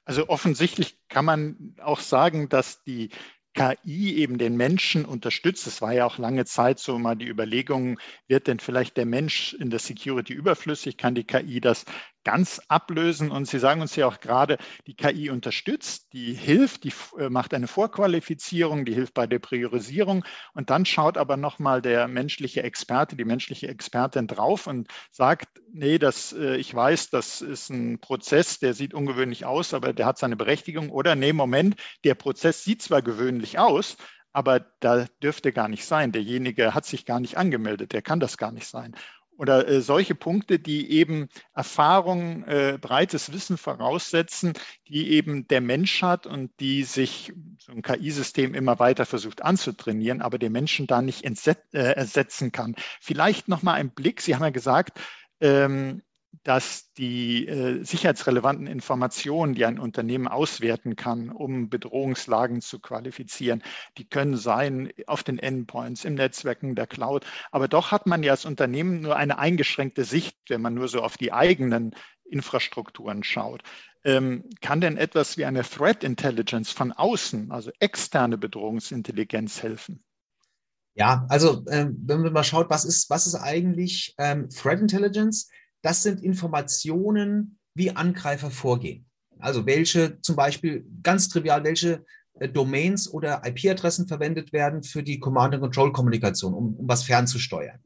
Also 0.06 0.30
offensichtlich 0.30 0.98
kann 1.10 1.26
man 1.26 1.76
auch 1.82 2.00
sagen, 2.00 2.48
dass 2.50 2.84
die 2.84 3.10
KI 3.56 4.18
eben 4.18 4.38
den 4.38 4.58
Menschen 4.58 5.06
unterstützt. 5.06 5.66
Es 5.66 5.82
war 5.82 5.94
ja 5.94 6.06
auch 6.06 6.18
lange 6.18 6.46
Zeit 6.46 6.78
so 6.78 7.00
mal 7.00 7.16
die 7.16 7.28
Überlegung, 7.28 8.00
wird 8.28 8.48
denn 8.48 8.60
vielleicht 8.60 8.98
der 8.98 9.06
Mensch 9.06 9.54
in 9.54 9.70
der 9.70 9.80
Security 9.80 10.34
überflüssig? 10.34 10.98
Kann 10.98 11.16
die 11.16 11.24
KI 11.24 11.62
das 11.62 11.86
ganz 12.26 12.60
ablösen. 12.68 13.32
Und 13.32 13.48
Sie 13.48 13.60
sagen 13.60 13.80
uns 13.80 13.96
ja 13.96 14.08
auch 14.08 14.20
gerade, 14.20 14.58
die 14.88 14.96
KI 14.96 15.30
unterstützt, 15.30 16.12
die 16.12 16.34
hilft, 16.34 16.84
die 16.84 16.92
äh, 17.18 17.30
macht 17.30 17.54
eine 17.54 17.68
Vorqualifizierung, 17.68 18.84
die 18.84 18.94
hilft 18.94 19.14
bei 19.14 19.28
der 19.28 19.40
Priorisierung. 19.40 20.26
Und 20.54 20.70
dann 20.70 20.86
schaut 20.86 21.18
aber 21.18 21.38
nochmal 21.38 21.82
der 21.82 22.10
menschliche 22.10 22.64
Experte, 22.64 23.16
die 23.16 23.24
menschliche 23.24 23.70
Expertin 23.70 24.28
drauf 24.28 24.68
und 24.68 24.90
sagt, 25.12 25.62
nee, 25.72 25.98
das, 25.98 26.34
äh, 26.34 26.58
ich 26.58 26.74
weiß, 26.74 27.12
das 27.12 27.42
ist 27.42 27.70
ein 27.70 28.00
Prozess, 28.00 28.60
der 28.60 28.74
sieht 28.74 28.94
ungewöhnlich 28.94 29.46
aus, 29.46 29.74
aber 29.74 29.94
der 29.94 30.08
hat 30.08 30.18
seine 30.18 30.36
Berechtigung. 30.36 30.90
Oder 30.90 31.16
nee, 31.16 31.32
Moment, 31.32 31.76
der 32.04 32.16
Prozess 32.16 32.64
sieht 32.64 32.82
zwar 32.82 33.02
gewöhnlich 33.02 33.60
aus, 33.60 33.98
aber 34.34 34.60
da 34.82 35.06
dürfte 35.24 35.54
gar 35.54 35.70
nicht 35.70 35.86
sein. 35.86 36.12
Derjenige 36.12 36.74
hat 36.74 36.86
sich 36.86 37.06
gar 37.06 37.20
nicht 37.20 37.38
angemeldet, 37.38 37.94
der 37.94 38.02
kann 38.02 38.20
das 38.20 38.38
gar 38.38 38.52
nicht 38.52 38.68
sein 38.68 38.96
oder 39.38 39.68
äh, 39.68 39.82
solche 39.82 40.16
Punkte, 40.16 40.60
die 40.60 40.92
eben 40.92 41.28
Erfahrung, 41.54 42.44
äh, 42.46 42.78
breites 42.80 43.32
Wissen 43.34 43.58
voraussetzen, 43.58 44.54
die 44.88 45.12
eben 45.12 45.48
der 45.48 45.62
Mensch 45.62 46.02
hat 46.02 46.26
und 46.28 46.52
die 46.60 46.84
sich 46.84 47.34
so 47.60 47.72
ein 47.72 47.82
KI-System 47.82 48.54
immer 48.54 48.80
weiter 48.80 49.06
versucht 49.06 49.44
anzutrainieren, 49.44 50.22
aber 50.22 50.38
den 50.38 50.52
Menschen 50.52 50.88
da 50.88 51.02
nicht 51.02 51.24
äh, 51.26 51.62
ersetzen 51.72 52.52
kann. 52.52 52.76
Vielleicht 53.02 53.48
noch 53.48 53.64
mal 53.64 53.74
ein 53.74 53.92
Blick. 53.92 54.22
Sie 54.22 54.36
haben 54.36 54.44
ja 54.44 54.50
gesagt, 54.50 55.00
ähm, 55.42 56.02
dass 56.44 56.92
die 56.94 57.48
äh, 57.48 57.84
sicherheitsrelevanten 57.84 58.68
Informationen, 58.68 59.56
die 59.56 59.66
ein 59.66 59.80
Unternehmen 59.80 60.28
auswerten 60.28 60.96
kann, 60.96 61.30
um 61.30 61.70
Bedrohungslagen 61.70 62.62
zu 62.62 62.80
qualifizieren, 62.80 63.64
die 63.98 64.08
können 64.08 64.38
sein 64.38 64.92
auf 65.08 65.24
den 65.24 65.40
Endpoints, 65.40 66.06
im 66.06 66.16
Netzwerken 66.16 66.76
der 66.76 66.88
Cloud. 66.88 67.26
Aber 67.52 67.68
doch 67.68 67.92
hat 67.92 68.08
man 68.08 68.24
ja 68.24 68.32
als 68.32 68.46
Unternehmen 68.46 69.02
nur 69.02 69.16
eine 69.16 69.38
eingeschränkte 69.38 70.04
Sicht, 70.04 70.38
wenn 70.48 70.62
man 70.62 70.74
nur 70.74 70.88
so 70.88 71.02
auf 71.02 71.18
die 71.18 71.34
eigenen 71.34 71.96
Infrastrukturen 72.26 73.24
schaut. 73.24 73.64
Ähm, 74.04 74.50
kann 74.62 74.82
denn 74.82 74.98
etwas 74.98 75.38
wie 75.38 75.46
eine 75.46 75.64
Threat 75.64 76.04
Intelligence 76.04 76.72
von 76.72 76.92
außen, 76.92 77.52
also 77.52 77.72
externe 77.80 78.38
Bedrohungsintelligenz 78.38 79.64
helfen? 79.64 80.04
Ja, 80.96 81.26
also 81.30 81.66
äh, 81.68 81.88
wenn 81.92 82.22
man 82.22 82.32
mal 82.32 82.44
schaut, 82.44 82.70
was 82.70 82.86
ist, 82.86 83.10
was 83.10 83.28
ist 83.28 83.36
eigentlich 83.36 84.16
ähm, 84.18 84.50
Threat 84.50 84.80
Intelligence? 84.80 85.50
Das 85.86 86.02
sind 86.02 86.24
Informationen, 86.24 87.60
wie 87.76 87.92
Angreifer 87.92 88.50
vorgehen. 88.50 89.06
Also 89.38 89.68
welche 89.68 90.20
zum 90.22 90.36
Beispiel 90.36 90.84
ganz 91.04 91.30
trivial, 91.30 91.64
welche 91.64 92.04
äh, 92.40 92.50
Domains 92.50 93.08
oder 93.08 93.44
IP-Adressen 93.46 94.08
verwendet 94.08 94.52
werden 94.52 94.82
für 94.82 95.04
die 95.04 95.20
Command-and-Control-Kommunikation, 95.20 96.56
um, 96.56 96.76
um 96.76 96.88
was 96.88 97.04
fernzusteuern. 97.04 97.78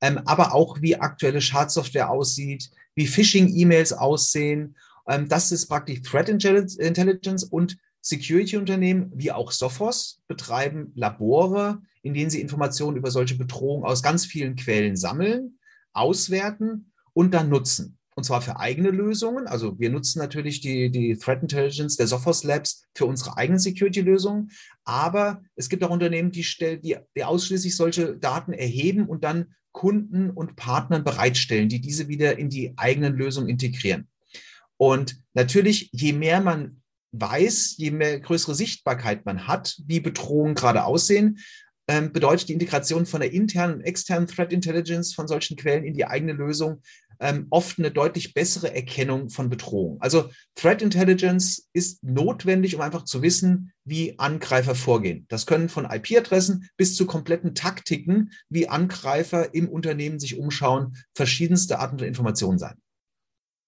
Ähm, 0.00 0.20
aber 0.26 0.54
auch 0.54 0.80
wie 0.80 0.94
aktuelle 0.94 1.40
Schadsoftware 1.40 2.08
aussieht, 2.08 2.70
wie 2.94 3.08
Phishing-E-Mails 3.08 3.94
aussehen. 3.94 4.76
Ähm, 5.08 5.28
das 5.28 5.50
ist 5.50 5.66
praktisch 5.66 6.02
Threat 6.02 6.28
Intelligence 6.28 7.42
und 7.42 7.78
Security-Unternehmen 8.00 9.10
wie 9.16 9.32
auch 9.32 9.50
Sophos 9.50 10.22
betreiben 10.28 10.92
Labore, 10.94 11.82
in 12.02 12.14
denen 12.14 12.30
sie 12.30 12.42
Informationen 12.42 12.96
über 12.96 13.10
solche 13.10 13.36
Bedrohungen 13.36 13.84
aus 13.84 14.04
ganz 14.04 14.24
vielen 14.24 14.54
Quellen 14.54 14.96
sammeln, 14.96 15.58
auswerten 15.92 16.89
und 17.20 17.32
dann 17.32 17.50
nutzen. 17.50 17.98
Und 18.14 18.24
zwar 18.24 18.40
für 18.40 18.58
eigene 18.58 18.90
Lösungen. 18.90 19.46
Also 19.46 19.78
wir 19.78 19.90
nutzen 19.90 20.20
natürlich 20.20 20.62
die, 20.62 20.90
die 20.90 21.18
Threat 21.18 21.42
Intelligence 21.42 21.98
der 21.98 22.06
Sophos 22.06 22.44
Labs 22.44 22.86
für 22.94 23.04
unsere 23.04 23.36
eigenen 23.36 23.58
Security-Lösungen. 23.58 24.50
Aber 24.84 25.42
es 25.54 25.68
gibt 25.68 25.84
auch 25.84 25.90
Unternehmen, 25.90 26.30
die, 26.30 26.44
stell, 26.44 26.78
die, 26.78 26.96
die 27.14 27.24
ausschließlich 27.24 27.76
solche 27.76 28.16
Daten 28.16 28.54
erheben 28.54 29.06
und 29.06 29.22
dann 29.22 29.54
Kunden 29.72 30.30
und 30.30 30.56
Partnern 30.56 31.04
bereitstellen, 31.04 31.68
die 31.68 31.82
diese 31.82 32.08
wieder 32.08 32.38
in 32.38 32.48
die 32.48 32.72
eigenen 32.78 33.14
Lösungen 33.14 33.50
integrieren. 33.50 34.08
Und 34.78 35.18
natürlich, 35.34 35.90
je 35.92 36.14
mehr 36.14 36.40
man 36.40 36.80
weiß, 37.12 37.74
je 37.76 37.90
mehr 37.90 38.18
größere 38.18 38.54
Sichtbarkeit 38.54 39.26
man 39.26 39.46
hat, 39.46 39.78
wie 39.86 40.00
Bedrohungen 40.00 40.54
gerade 40.54 40.84
aussehen, 40.84 41.38
ähm, 41.90 42.12
bedeutet 42.12 42.48
die 42.48 42.52
Integration 42.52 43.04
von 43.04 43.20
der 43.20 43.32
internen 43.32 43.74
und 43.74 43.80
externen 43.80 44.28
Threat 44.28 44.52
Intelligence 44.52 45.12
von 45.12 45.26
solchen 45.26 45.56
Quellen 45.56 45.82
in 45.82 45.92
die 45.92 46.06
eigene 46.06 46.32
Lösung 46.32 46.82
ähm, 47.20 47.46
oft 47.50 47.78
eine 47.78 47.90
deutlich 47.90 48.34
bessere 48.34 48.74
Erkennung 48.74 49.30
von 49.30 49.50
Bedrohung. 49.50 50.00
Also 50.00 50.30
Threat 50.54 50.82
Intelligence 50.82 51.68
ist 51.72 52.02
notwendig, 52.02 52.74
um 52.74 52.80
einfach 52.80 53.04
zu 53.04 53.22
wissen, 53.22 53.72
wie 53.84 54.18
Angreifer 54.18 54.74
vorgehen. 54.74 55.26
Das 55.28 55.46
können 55.46 55.68
von 55.68 55.84
IP-Adressen 55.84 56.68
bis 56.76 56.96
zu 56.96 57.06
kompletten 57.06 57.54
Taktiken, 57.54 58.32
wie 58.48 58.68
Angreifer 58.68 59.54
im 59.54 59.68
Unternehmen 59.68 60.18
sich 60.18 60.38
umschauen, 60.38 60.96
verschiedenste 61.14 61.78
Arten 61.78 61.98
von 61.98 62.08
Informationen 62.08 62.58
sein. 62.58 62.76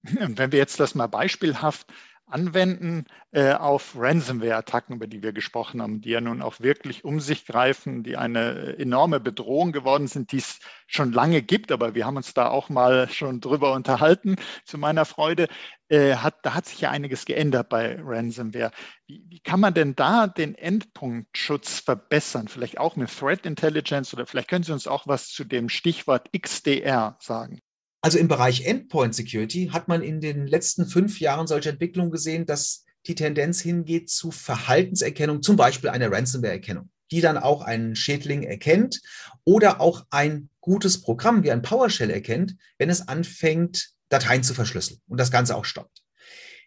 Wenn 0.03 0.51
wir 0.51 0.59
jetzt 0.59 0.81
das 0.81 0.95
mal 0.95 1.07
beispielhaft 1.07 1.87
anwenden 2.33 3.07
äh, 3.31 3.53
auf 3.53 3.95
Ransomware-Attacken, 3.97 4.97
über 4.97 5.07
die 5.07 5.23
wir 5.23 5.33
gesprochen 5.33 5.83
haben, 5.83 6.01
die 6.01 6.11
ja 6.11 6.21
nun 6.21 6.43
auch 6.43 6.61
wirklich 6.61 7.05
um 7.05 7.21
sich 7.21 7.47
greifen, 7.47 8.03
die 8.03 8.17
eine 8.17 8.77
enorme 8.79 9.21
Bedrohung 9.21 9.73
geworden 9.73 10.07
sind, 10.07 10.33
die 10.33 10.39
es 10.39 10.61
schon 10.87 11.13
lange 11.13 11.43
gibt, 11.43 11.73
aber 11.73 11.95
wir 11.95 12.07
haben 12.07 12.17
uns 12.17 12.35
da 12.35 12.49
auch 12.49 12.69
mal 12.69 13.09
schon 13.09 13.41
drüber 13.41 13.73
unterhalten, 13.73 14.37
zu 14.65 14.79
meiner 14.79 15.05
Freude. 15.05 15.49
Äh, 15.89 16.17
hat, 16.17 16.37
da 16.43 16.55
hat 16.55 16.67
sich 16.67 16.81
ja 16.81 16.91
einiges 16.91 17.25
geändert 17.27 17.69
bei 17.69 17.99
Ransomware. 18.01 18.71
Wie, 19.07 19.25
wie 19.29 19.41
kann 19.41 19.61
man 19.61 19.75
denn 19.75 19.95
da 19.95 20.27
den 20.27 20.55
Endpunktschutz 20.55 21.81
verbessern? 21.81 22.49
Vielleicht 22.49 22.79
auch 22.79 22.97
mit 22.97 23.11
Threat 23.11 23.45
Intelligence 23.45 24.15
oder 24.15 24.27
vielleicht 24.27 24.49
können 24.49 24.65
Sie 24.65 24.73
uns 24.73 24.87
auch 24.87 25.07
was 25.07 25.29
zu 25.29 25.45
dem 25.45 25.69
Stichwort 25.69 26.31
XDR 26.33 27.17
sagen. 27.21 27.61
Also 28.03 28.19
im 28.19 28.27
Bereich 28.27 28.67
Endpoint 28.67 29.15
Security 29.15 29.71
hat 29.73 29.87
man 29.87 30.03
in 30.03 30.21
den 30.21 30.49
letzten 30.49 30.87
fünf 30.87 31.21
Jahren 31.21 31.47
solche 31.47 31.71
Entwicklungen 31.71 32.11
gesehen, 32.11 32.47
dass 32.47 32.85
die 33.07 33.15
Tendenz 33.15 33.61
hingeht 33.61 34.11
zu 34.11 34.33
Verhaltenserkennung, 34.33 35.41
zum 35.41 35.57
Beispiel 35.57 35.89
einer 35.89 36.11
Ransomware-Erkennung, 36.11 36.91
die 37.13 37.21
dann 37.21 37.39
auch 37.39 37.63
einen 37.63 37.95
Schädling 37.95 38.43
erkennt 38.43 39.01
oder 39.45 39.81
auch 39.81 40.05
ein 40.11 40.49
gutes 40.61 41.01
Programm 41.01 41.45
wie 41.45 41.53
ein 41.53 41.63
PowerShell 41.63 42.11
erkennt, 42.11 42.57
wenn 42.77 42.91
es 42.91 43.07
anfängt, 43.07 43.91
Dateien 44.09 44.43
zu 44.43 44.53
verschlüsseln 44.53 45.01
und 45.07 45.19
das 45.19 45.31
Ganze 45.31 45.57
auch 45.57 45.65
stoppt. 45.65 46.03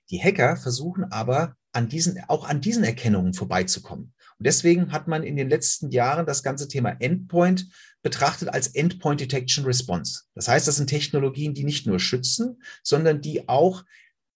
Die 0.09 0.21
Hacker 0.21 0.55
versuchen 0.55 1.03
aber 1.11 1.57
an 1.73 1.89
diesen, 1.89 2.17
auch 2.27 2.47
an 2.47 2.61
diesen 2.61 2.85
Erkennungen 2.85 3.33
vorbeizukommen. 3.33 4.13
Und 4.39 4.47
deswegen 4.47 4.91
hat 4.91 5.07
man 5.07 5.23
in 5.23 5.35
den 5.35 5.49
letzten 5.49 5.91
Jahren 5.91 6.25
das 6.25 6.43
ganze 6.43 6.67
Thema 6.67 6.89
Endpoint 6.99 7.67
betrachtet 8.03 8.49
als 8.49 8.67
Endpoint 8.67 9.19
Detection 9.21 9.65
Response. 9.65 10.23
Das 10.35 10.47
heißt, 10.47 10.67
das 10.67 10.75
sind 10.75 10.87
Technologien, 10.87 11.53
die 11.53 11.63
nicht 11.63 11.87
nur 11.87 11.99
schützen, 11.99 12.61
sondern 12.83 13.21
die 13.21 13.47
auch 13.47 13.83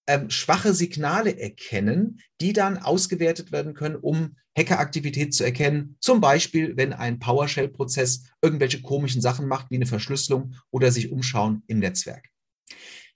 ähm, 0.08 0.30
schwache 0.30 0.74
Signale 0.74 1.38
erkennen, 1.38 2.20
die 2.42 2.54
dann 2.54 2.80
ausgewertet 2.80 3.52
werden 3.52 3.76
können, 3.76 3.96
um 3.96 4.38
Hackeraktivität 4.58 5.34
zu 5.34 5.44
erkennen. 5.44 5.98
Zum 6.00 6.20
Beispiel, 6.20 6.76
wenn 6.78 6.94
ein 6.94 7.20
PowerShell-Prozess 7.20 8.24
irgendwelche 8.42 8.82
komischen 8.82 9.22
Sachen 9.22 9.48
macht, 9.48 9.70
wie 9.70 9.76
eine 9.76 9.86
Verschlüsselung 9.86 10.56
oder 10.72 10.92
sich 10.92 11.12
umschauen 11.12 11.62
im 11.68 11.78
Netzwerk. 11.80 12.30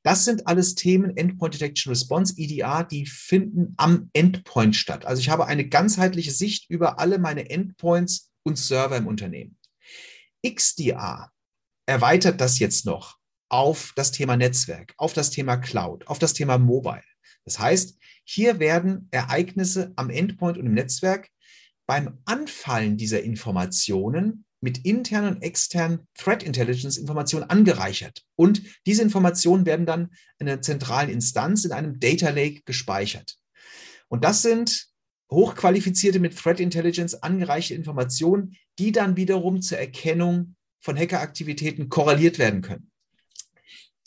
Das 0.03 0.25
sind 0.25 0.47
alles 0.47 0.75
Themen, 0.75 1.15
Endpoint 1.15 1.53
Detection 1.53 1.91
Response, 1.91 2.33
EDR, 2.37 2.83
die 2.83 3.05
finden 3.05 3.73
am 3.77 4.09
Endpoint 4.13 4.75
statt. 4.75 5.05
Also 5.05 5.21
ich 5.21 5.29
habe 5.29 5.47
eine 5.47 5.67
ganzheitliche 5.67 6.31
Sicht 6.31 6.69
über 6.69 6.99
alle 6.99 7.19
meine 7.19 7.49
Endpoints 7.49 8.31
und 8.43 8.57
Server 8.57 8.97
im 8.97 9.07
Unternehmen. 9.07 9.57
XDR 10.45 11.31
erweitert 11.85 12.41
das 12.41 12.59
jetzt 12.59 12.85
noch 12.85 13.17
auf 13.49 13.93
das 13.95 14.11
Thema 14.11 14.35
Netzwerk, 14.35 14.93
auf 14.97 15.13
das 15.13 15.29
Thema 15.29 15.55
Cloud, 15.57 16.07
auf 16.07 16.19
das 16.19 16.33
Thema 16.33 16.57
Mobile. 16.57 17.03
Das 17.45 17.59
heißt, 17.59 17.97
hier 18.25 18.59
werden 18.59 19.07
Ereignisse 19.11 19.93
am 19.95 20.09
Endpoint 20.09 20.57
und 20.57 20.65
im 20.65 20.73
Netzwerk 20.73 21.29
beim 21.85 22.19
Anfallen 22.25 22.97
dieser 22.97 23.21
Informationen 23.23 24.45
mit 24.63 24.85
internen 24.85 25.35
und 25.35 25.41
externen 25.41 26.07
Threat 26.17 26.41
Intelligence 26.41 26.97
Informationen 26.97 27.49
angereichert. 27.49 28.23
Und 28.37 28.61
diese 28.85 29.01
Informationen 29.01 29.65
werden 29.65 29.85
dann 29.85 30.11
in 30.39 30.47
einer 30.47 30.61
zentralen 30.61 31.09
Instanz 31.09 31.65
in 31.65 31.73
einem 31.73 31.99
Data 31.99 32.29
Lake 32.29 32.61
gespeichert. 32.63 33.35
Und 34.07 34.23
das 34.23 34.41
sind 34.41 34.87
hochqualifizierte 35.29 36.21
mit 36.21 36.37
Threat 36.37 36.61
Intelligence 36.61 37.13
angereichte 37.13 37.73
Informationen, 37.73 38.55
die 38.79 38.93
dann 38.93 39.17
wiederum 39.17 39.61
zur 39.61 39.79
Erkennung 39.79 40.55
von 40.79 40.97
Hackeraktivitäten 40.97 41.89
korreliert 41.89 42.39
werden 42.39 42.61
können. 42.61 42.89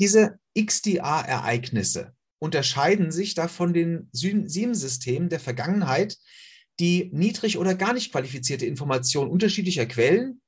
Diese 0.01 0.39
XDR-Ereignisse 0.59 2.15
unterscheiden 2.39 3.13
sich 3.13 3.35
da 3.35 3.49
von 3.49 3.75
den 3.75 4.09
SIEM-Systemen 4.13 5.29
der 5.29 5.41
Vergangenheit, 5.41 6.17
die 6.81 7.11
niedrig 7.13 7.59
oder 7.59 7.75
gar 7.75 7.93
nicht 7.93 8.11
qualifizierte 8.11 8.65
Informationen 8.65 9.31
unterschiedlicher 9.31 9.85
Quellen 9.85 10.41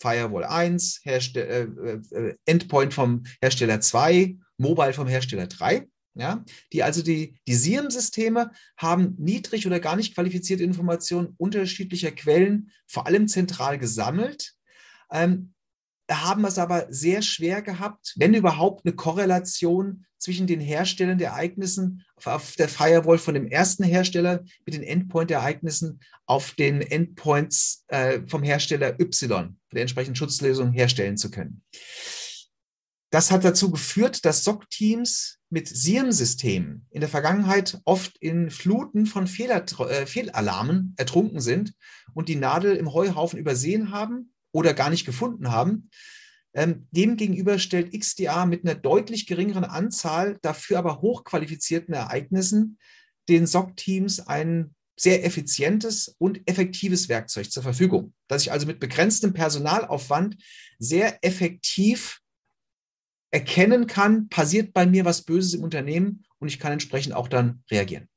Firewall 0.00 0.44
1, 0.44 1.00
Herste 1.04 1.46
äh, 1.46 1.62
äh, 2.14 2.34
Endpoint 2.46 2.94
vom 2.94 3.24
Hersteller 3.40 3.80
2, 3.80 4.36
Mobile 4.56 4.92
vom 4.92 5.06
Hersteller 5.06 5.46
3. 5.46 5.86
Ja, 6.14 6.44
die 6.72 6.82
also 6.82 7.02
die, 7.02 7.38
die 7.46 7.54
SIEM-Systeme 7.54 8.50
haben 8.76 9.14
niedrig 9.18 9.66
oder 9.66 9.78
gar 9.78 9.94
nicht 9.94 10.14
qualifizierte 10.14 10.64
Informationen 10.64 11.34
unterschiedlicher 11.38 12.10
Quellen, 12.10 12.72
vor 12.88 13.06
allem 13.06 13.28
zentral 13.28 13.78
gesammelt, 13.78 14.54
ähm, 15.12 15.54
haben 16.10 16.44
es 16.44 16.58
aber 16.58 16.86
sehr 16.90 17.22
schwer 17.22 17.62
gehabt, 17.62 18.14
wenn 18.16 18.34
überhaupt 18.34 18.84
eine 18.84 18.94
Korrelation 18.94 20.04
zwischen 20.18 20.46
den 20.46 20.60
Herstellern 20.60 21.18
der 21.18 21.30
Ereignissen 21.30 22.04
auf 22.24 22.54
der 22.56 22.68
Firewall 22.68 23.18
von 23.18 23.34
dem 23.34 23.46
ersten 23.46 23.84
Hersteller 23.84 24.44
mit 24.66 24.74
den 24.74 24.82
Endpoint-Ereignissen 24.82 26.00
auf 26.26 26.52
den 26.52 26.82
Endpoints 26.82 27.84
äh, 27.88 28.20
vom 28.26 28.42
Hersteller 28.42 29.00
Y, 29.00 29.56
die 29.72 29.78
entsprechenden 29.78 30.16
Schutzlösung 30.16 30.72
herstellen 30.72 31.16
zu 31.16 31.30
können. 31.30 31.62
Das 33.10 33.30
hat 33.30 33.44
dazu 33.44 33.70
geführt, 33.70 34.24
dass 34.24 34.44
SOC-Teams 34.44 35.38
mit 35.48 35.66
SIEM-Systemen 35.68 36.86
in 36.90 37.00
der 37.00 37.08
Vergangenheit 37.08 37.80
oft 37.84 38.16
in 38.18 38.50
Fluten 38.50 39.06
von 39.06 39.26
Fehler, 39.26 39.64
äh, 39.88 40.06
Fehlalarmen 40.06 40.94
ertrunken 40.96 41.40
sind 41.40 41.74
und 42.14 42.28
die 42.28 42.36
Nadel 42.36 42.76
im 42.76 42.92
Heuhaufen 42.92 43.38
übersehen 43.38 43.90
haben 43.90 44.29
oder 44.52 44.74
gar 44.74 44.90
nicht 44.90 45.04
gefunden 45.04 45.50
haben. 45.50 45.90
Ähm, 46.52 46.88
demgegenüber 46.90 47.58
stellt 47.58 47.92
XDA 47.98 48.44
mit 48.46 48.64
einer 48.64 48.74
deutlich 48.74 49.26
geringeren 49.26 49.64
Anzahl, 49.64 50.38
dafür 50.42 50.78
aber 50.78 51.00
hochqualifizierten 51.00 51.94
Ereignissen 51.94 52.78
den 53.28 53.46
SOC-Teams 53.46 54.20
ein 54.26 54.74
sehr 54.98 55.24
effizientes 55.24 56.14
und 56.18 56.46
effektives 56.46 57.08
Werkzeug 57.08 57.50
zur 57.50 57.62
Verfügung, 57.62 58.12
das 58.28 58.42
ich 58.42 58.52
also 58.52 58.66
mit 58.66 58.80
begrenztem 58.80 59.32
Personalaufwand 59.32 60.36
sehr 60.78 61.24
effektiv 61.24 62.20
erkennen 63.30 63.86
kann, 63.86 64.28
passiert 64.28 64.74
bei 64.74 64.86
mir 64.86 65.04
was 65.04 65.22
Böses 65.22 65.54
im 65.54 65.62
Unternehmen 65.62 66.24
und 66.38 66.48
ich 66.48 66.58
kann 66.58 66.72
entsprechend 66.72 67.14
auch 67.14 67.28
dann 67.28 67.62
reagieren. 67.70 68.08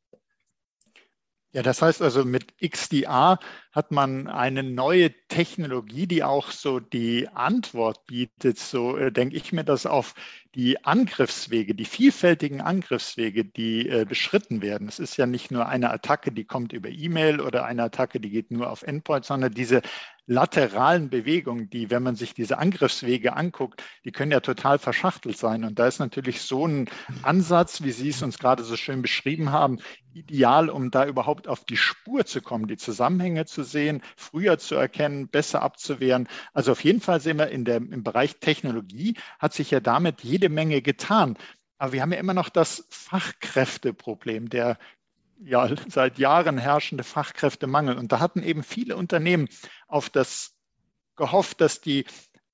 Ja, 1.53 1.61
das 1.61 1.81
heißt 1.81 2.01
also 2.01 2.25
mit 2.25 2.53
XDR 2.59 3.39
hat 3.73 3.91
man 3.91 4.27
eine 4.27 4.61
neue 4.61 5.11
Technologie, 5.27 6.05
die 6.05 6.23
auch 6.23 6.51
so 6.51 6.79
die 6.79 7.27
Antwort 7.27 8.05
bietet. 8.05 8.59
So 8.59 8.95
äh, 8.95 9.11
denke 9.11 9.35
ich 9.35 9.51
mir 9.51 9.63
das 9.63 9.87
auf 9.87 10.13
die 10.53 10.85
Angriffswege, 10.85 11.73
die 11.73 11.85
vielfältigen 11.85 12.61
Angriffswege, 12.61 13.43
die 13.43 13.89
äh, 13.89 14.05
beschritten 14.05 14.61
werden. 14.61 14.87
Es 14.87 14.99
ist 14.99 15.17
ja 15.17 15.25
nicht 15.25 15.49
nur 15.49 15.67
eine 15.67 15.89
Attacke, 15.89 16.31
die 16.31 16.45
kommt 16.45 16.71
über 16.71 16.89
E-Mail 16.89 17.41
oder 17.41 17.65
eine 17.65 17.83
Attacke, 17.83 18.19
die 18.19 18.29
geht 18.29 18.51
nur 18.51 18.69
auf 18.69 18.83
Endpoint, 18.83 19.25
sondern 19.25 19.51
diese 19.51 19.81
lateralen 20.25 21.09
Bewegungen, 21.09 21.69
die, 21.69 21.89
wenn 21.89 22.03
man 22.03 22.15
sich 22.15 22.33
diese 22.33 22.57
Angriffswege 22.57 23.35
anguckt, 23.35 23.83
die 24.05 24.11
können 24.11 24.31
ja 24.31 24.39
total 24.39 24.79
verschachtelt 24.79 25.37
sein. 25.37 25.63
Und 25.65 25.79
da 25.79 25.87
ist 25.87 25.99
natürlich 25.99 26.41
so 26.41 26.65
ein 26.65 26.89
Ansatz, 27.23 27.81
wie 27.81 27.91
Sie 27.91 28.09
es 28.09 28.21
uns 28.21 28.39
gerade 28.39 28.63
so 28.63 28.77
schön 28.77 29.01
beschrieben 29.01 29.51
haben, 29.51 29.79
ideal, 30.13 30.69
um 30.69 30.91
da 30.91 31.05
überhaupt 31.05 31.47
auf 31.47 31.65
die 31.65 31.77
Spur 31.77 32.25
zu 32.25 32.41
kommen, 32.41 32.67
die 32.67 32.77
Zusammenhänge 32.77 33.45
zu 33.45 33.62
sehen, 33.63 34.01
früher 34.15 34.57
zu 34.57 34.75
erkennen, 34.75 35.27
besser 35.27 35.61
abzuwehren. 35.61 36.27
Also 36.53 36.71
auf 36.71 36.83
jeden 36.83 37.01
Fall 37.01 37.19
sehen 37.19 37.37
wir 37.37 37.49
in 37.49 37.65
der, 37.65 37.77
im 37.77 38.03
Bereich 38.03 38.37
Technologie 38.37 39.15
hat 39.39 39.53
sich 39.53 39.71
ja 39.71 39.79
damit 39.79 40.21
jede 40.21 40.49
Menge 40.49 40.81
getan. 40.81 41.37
Aber 41.77 41.93
wir 41.93 42.01
haben 42.01 42.13
ja 42.13 42.19
immer 42.19 42.33
noch 42.33 42.49
das 42.49 42.87
Fachkräfteproblem, 42.89 44.49
der 44.49 44.77
ja, 45.43 45.69
seit 45.87 46.17
Jahren 46.17 46.57
herrschende 46.57 47.03
Fachkräftemangel. 47.03 47.97
Und 47.97 48.11
da 48.11 48.19
hatten 48.19 48.43
eben 48.43 48.63
viele 48.63 48.95
Unternehmen 48.95 49.49
auf 49.87 50.09
das 50.09 50.55
gehofft, 51.15 51.61
dass 51.61 51.81
die 51.81 52.05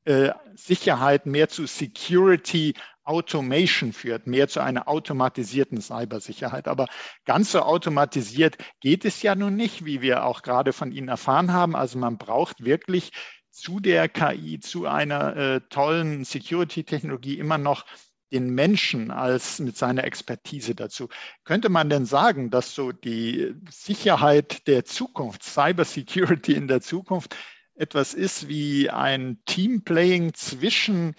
äh, 0.06 0.32
Sicherheit 0.56 1.26
mehr 1.26 1.50
zu 1.50 1.66
Security 1.66 2.74
Automation 3.10 3.92
führt, 3.92 4.28
mehr 4.28 4.48
zu 4.48 4.60
einer 4.62 4.88
automatisierten 4.88 5.82
Cybersicherheit. 5.82 6.68
Aber 6.68 6.86
ganz 7.26 7.52
so 7.52 7.62
automatisiert 7.62 8.58
geht 8.82 9.04
es 9.04 9.24
ja 9.24 9.34
nun 9.34 9.56
nicht, 9.56 9.84
wie 9.84 10.02
wir 10.02 10.26
auch 10.26 10.44
gerade 10.44 10.74
von 10.74 10.92
Ihnen 10.92 11.08
erfahren 11.08 11.52
haben. 11.52 11.76
Also 11.76 11.98
man 11.98 12.20
braucht 12.20 12.64
wirklich 12.64 13.12
zu 13.50 13.80
der 13.80 14.10
KI, 14.10 14.60
zu 14.60 14.86
einer 14.86 15.36
äh, 15.36 15.62
tollen 15.70 16.24
Security-Technologie 16.24 17.40
immer 17.40 17.58
noch 17.58 17.86
den 18.32 18.52
Menschen 18.52 19.10
als 19.10 19.58
mit 19.58 19.76
seiner 19.76 20.04
Expertise 20.04 20.76
dazu. 20.76 21.10
Könnte 21.46 21.70
man 21.70 21.90
denn 21.90 22.06
sagen, 22.06 22.52
dass 22.52 22.76
so 22.76 22.92
die 22.92 23.56
Sicherheit 23.72 24.68
der 24.68 24.86
Zukunft, 24.86 25.44
Cybersecurity 25.44 26.54
in 26.54 26.68
der 26.68 26.82
Zukunft, 26.82 27.36
etwas 27.74 28.14
ist 28.14 28.48
wie 28.48 28.92
ein 28.92 29.40
Teamplaying 29.46 30.36
zwischen 30.36 31.16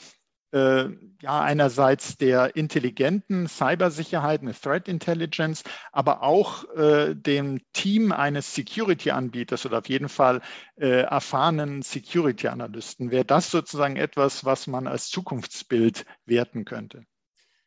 äh, 0.53 0.85
ja 1.23 1.41
einerseits 1.41 2.17
der 2.17 2.57
intelligenten 2.57 3.47
Cybersicherheit, 3.49 4.43
eine 4.43 4.55
Threat 4.55 4.89
Intelligence, 4.89 5.63
aber 5.93 6.23
auch 6.23 6.65
äh, 6.77 7.15
dem 7.15 7.61
Team 7.73 8.13
eines 8.13 8.55
Security-Anbieters 8.55 9.67
oder 9.67 9.79
auf 9.79 9.89
jeden 9.89 10.09
Fall 10.09 10.41
äh, 10.77 11.03
erfahrenen 11.03 11.83
Security-Analysten. 11.83 13.11
Wäre 13.11 13.25
das 13.25 13.51
sozusagen 13.51 13.97
etwas, 13.97 14.45
was 14.45 14.67
man 14.67 14.87
als 14.87 15.09
Zukunftsbild 15.09 16.05
werten 16.27 16.65
könnte? 16.65 17.05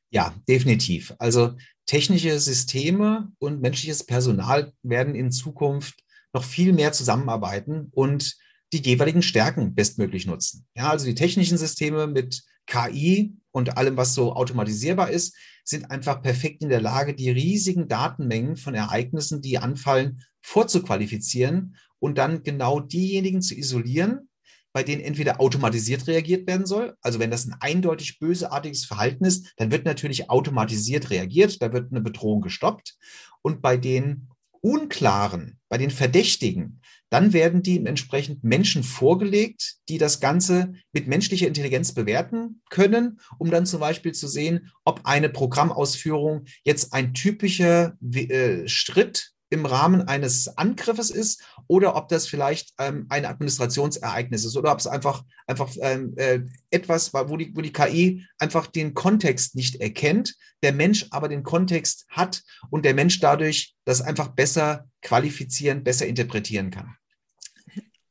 Ja, 0.10 0.34
definitiv. 0.48 1.13
Also 1.17 1.56
technische 1.86 2.39
Systeme 2.39 3.32
und 3.39 3.62
menschliches 3.62 4.06
Personal 4.06 4.74
werden 4.84 5.15
in 5.15 5.32
Zukunft 5.32 6.04
noch 6.34 6.43
viel 6.43 6.74
mehr 6.74 6.91
zusammenarbeiten 6.91 7.89
und 7.91 8.38
die 8.74 8.82
jeweiligen 8.82 9.22
Stärken 9.22 9.76
bestmöglich 9.76 10.26
nutzen. 10.26 10.65
Ja, 10.76 10.89
also 10.89 11.06
die 11.06 11.15
technischen 11.15 11.58
Systeme 11.58 12.08
mit 12.08 12.43
KI 12.67 13.36
und 13.52 13.78
allem, 13.78 13.97
was 13.97 14.13
so 14.13 14.34
automatisierbar 14.34 15.10
ist, 15.10 15.36
sind 15.63 15.91
einfach 15.91 16.21
perfekt 16.21 16.62
in 16.62 16.69
der 16.69 16.82
Lage, 16.82 17.13
die 17.13 17.30
riesigen 17.30 17.88
Datenmengen 17.88 18.58
von 18.58 18.76
Ereignissen, 18.76 19.41
die 19.41 19.58
anfallen, 19.58 20.23
vorzuqualifizieren 20.41 21.78
und 21.99 22.17
dann 22.17 22.43
genau 22.43 22.80
diejenigen 22.80 23.41
zu 23.41 23.56
isolieren, 23.56 24.30
bei 24.73 24.84
denen 24.84 25.02
entweder 25.02 25.39
automatisiert 25.39 26.08
reagiert 26.08 26.47
werden 26.47 26.65
soll. 26.65 26.95
Also 27.02 27.19
wenn 27.19 27.32
das 27.32 27.45
ein 27.45 27.56
eindeutig 27.60 28.19
bösartiges 28.19 28.86
Verhalten 28.86 29.23
ist, 29.23 29.54
dann 29.58 29.71
wird 29.71 29.86
natürlich 29.86 30.30
automatisiert 30.30 31.12
reagiert, 31.12 31.62
da 31.62 31.71
wird 31.71 31.91
eine 31.91 32.02
Bedrohung 32.02 32.41
gestoppt. 32.41 32.97
Und 33.41 33.62
bei 33.62 33.78
den 33.78 34.30
unklaren, 34.63 35.60
bei 35.67 35.78
den 35.78 35.91
Verdächtigen, 35.91 36.82
dann 37.10 37.34
werden 37.34 37.62
die 37.62 37.86
entsprechend 37.86 38.43
Menschen 38.43 38.82
vorgelegt, 38.82 39.76
die 39.89 39.97
das 39.97 40.19
Ganze 40.19 40.73
mit 40.93 41.08
menschlicher 41.08 41.47
Intelligenz 41.47 41.93
bewerten 41.93 42.62
können, 42.69 43.19
um 43.38 43.52
dann 43.52 43.65
zum 43.65 43.82
Beispiel 43.82 44.13
zu 44.13 44.28
sehen, 44.28 44.71
ob 44.86 45.02
eine 45.04 45.30
Programmausführung 45.30 46.45
jetzt 46.63 46.93
ein 46.93 47.13
typischer 47.13 47.97
äh, 48.13 48.67
Schritt 48.67 49.33
im 49.53 49.67
Rahmen 49.67 50.01
eines 50.01 50.57
Angriffes 50.57 51.11
ist 51.11 51.43
oder 51.67 51.95
ob 51.95 52.09
das 52.09 52.25
vielleicht 52.27 52.73
ähm, 52.79 53.05
ein 53.09 53.23
Administrationsereignis 53.23 54.45
ist 54.45 54.57
oder 54.57 54.71
ob 54.71 54.79
es 54.79 54.87
einfach, 54.87 55.23
einfach 55.45 55.69
ähm, 55.79 56.13
äh, 56.17 56.39
etwas 56.71 57.13
war, 57.13 57.29
wo 57.29 57.37
die, 57.37 57.55
wo 57.55 57.61
die 57.61 57.71
KI 57.71 58.25
einfach 58.39 58.65
den 58.65 58.95
Kontext 58.95 59.55
nicht 59.55 59.75
erkennt, 59.75 60.35
der 60.63 60.73
Mensch 60.73 61.05
aber 61.11 61.29
den 61.29 61.43
Kontext 61.43 62.07
hat 62.09 62.41
und 62.71 62.83
der 62.83 62.95
Mensch 62.95 63.19
dadurch 63.19 63.75
das 63.85 64.01
einfach 64.01 64.29
besser 64.29 64.89
qualifizieren, 65.03 65.83
besser 65.83 66.07
interpretieren 66.07 66.71
kann. 66.71 66.95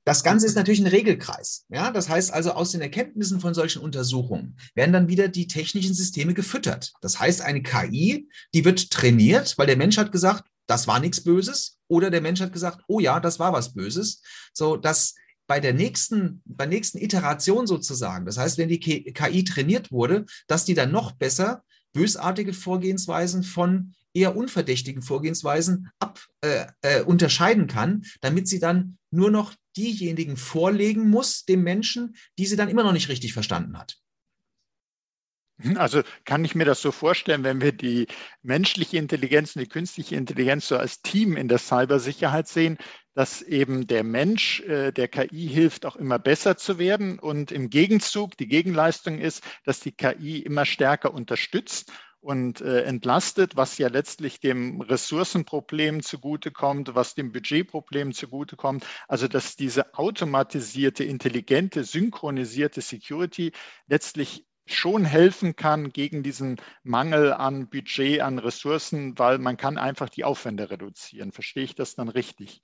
Das 0.04 0.24
Ganze 0.24 0.46
ist 0.46 0.56
natürlich 0.56 0.80
ein 0.80 0.88
Regelkreis. 0.88 1.64
Ja, 1.68 1.90
das 1.92 2.08
heißt 2.08 2.32
also, 2.32 2.52
aus 2.52 2.72
den 2.72 2.80
Erkenntnissen 2.80 3.40
von 3.40 3.54
solchen 3.54 3.82
Untersuchungen 3.82 4.56
werden 4.74 4.92
dann 4.92 5.08
wieder 5.08 5.28
die 5.28 5.46
technischen 5.46 5.94
Systeme 5.94 6.34
gefüttert. 6.34 6.92
Das 7.00 7.20
heißt, 7.20 7.40
eine 7.40 7.62
KI, 7.62 8.28
die 8.52 8.64
wird 8.64 8.90
trainiert, 8.90 9.56
weil 9.58 9.66
der 9.66 9.76
Mensch 9.76 9.98
hat 9.98 10.10
gesagt, 10.10 10.44
das 10.66 10.86
war 10.86 11.00
nichts 11.00 11.22
Böses, 11.22 11.78
oder 11.88 12.10
der 12.10 12.20
Mensch 12.20 12.40
hat 12.40 12.52
gesagt, 12.52 12.82
oh 12.88 13.00
ja, 13.00 13.20
das 13.20 13.38
war 13.38 13.52
was 13.52 13.74
Böses. 13.74 14.22
So, 14.54 14.76
dass 14.76 15.14
bei 15.46 15.60
der 15.60 15.74
nächsten, 15.74 16.40
bei 16.44 16.66
nächsten 16.66 16.98
Iteration 16.98 17.66
sozusagen, 17.66 18.24
das 18.24 18.38
heißt, 18.38 18.56
wenn 18.56 18.68
die 18.68 18.80
KI 18.80 19.44
trainiert 19.44 19.92
wurde, 19.92 20.24
dass 20.46 20.64
die 20.64 20.74
dann 20.74 20.92
noch 20.92 21.12
besser 21.12 21.62
bösartige 21.92 22.54
Vorgehensweisen 22.54 23.42
von 23.42 23.94
eher 24.14 24.36
unverdächtigen 24.36 25.02
Vorgehensweisen 25.02 25.90
ab, 25.98 26.20
äh, 26.40 26.66
äh, 26.82 27.02
unterscheiden 27.02 27.66
kann, 27.66 28.04
damit 28.20 28.48
sie 28.48 28.58
dann 28.58 28.98
nur 29.10 29.30
noch 29.30 29.54
diejenigen 29.76 30.36
vorlegen 30.36 31.08
muss 31.08 31.44
dem 31.44 31.62
Menschen, 31.62 32.16
die 32.38 32.46
sie 32.46 32.56
dann 32.56 32.68
immer 32.68 32.82
noch 32.82 32.92
nicht 32.92 33.08
richtig 33.08 33.32
verstanden 33.32 33.78
hat. 33.78 33.98
Hm, 35.60 35.76
also 35.76 36.02
kann 36.24 36.44
ich 36.44 36.54
mir 36.54 36.64
das 36.64 36.80
so 36.82 36.92
vorstellen, 36.92 37.44
wenn 37.44 37.60
wir 37.60 37.72
die 37.72 38.06
menschliche 38.42 38.98
Intelligenz 38.98 39.54
und 39.54 39.60
die 39.62 39.68
künstliche 39.68 40.16
Intelligenz 40.16 40.68
so 40.68 40.76
als 40.76 41.02
Team 41.02 41.36
in 41.36 41.48
der 41.48 41.58
Cybersicherheit 41.58 42.48
sehen, 42.48 42.78
dass 43.14 43.42
eben 43.42 43.86
der 43.86 44.04
Mensch 44.04 44.60
äh, 44.60 44.92
der 44.92 45.08
KI 45.08 45.48
hilft, 45.48 45.84
auch 45.84 45.96
immer 45.96 46.18
besser 46.18 46.56
zu 46.56 46.78
werden 46.78 47.18
und 47.18 47.52
im 47.52 47.68
Gegenzug 47.70 48.36
die 48.36 48.48
Gegenleistung 48.48 49.18
ist, 49.18 49.44
dass 49.64 49.80
die 49.80 49.92
KI 49.92 50.38
immer 50.40 50.64
stärker 50.64 51.12
unterstützt 51.12 51.92
und 52.22 52.60
äh, 52.60 52.82
entlastet, 52.84 53.56
was 53.56 53.78
ja 53.78 53.88
letztlich 53.88 54.40
dem 54.40 54.80
Ressourcenproblem 54.80 56.02
zugutekommt, 56.02 56.94
was 56.94 57.14
dem 57.14 57.32
Budgetproblem 57.32 58.12
zugutekommt. 58.12 58.86
Also 59.08 59.28
dass 59.28 59.56
diese 59.56 59.92
automatisierte, 59.94 61.04
intelligente, 61.04 61.82
synchronisierte 61.84 62.80
Security 62.80 63.52
letztlich 63.88 64.46
schon 64.66 65.04
helfen 65.04 65.56
kann 65.56 65.90
gegen 65.90 66.22
diesen 66.22 66.60
Mangel 66.82 67.32
an 67.32 67.68
Budget, 67.68 68.20
an 68.20 68.38
Ressourcen, 68.38 69.18
weil 69.18 69.38
man 69.38 69.56
kann 69.56 69.78
einfach 69.78 70.08
die 70.08 70.24
Aufwände 70.24 70.70
reduzieren. 70.70 71.32
Verstehe 71.32 71.64
ich 71.64 71.74
das 71.74 71.94
dann 71.94 72.08
richtig? 72.08 72.62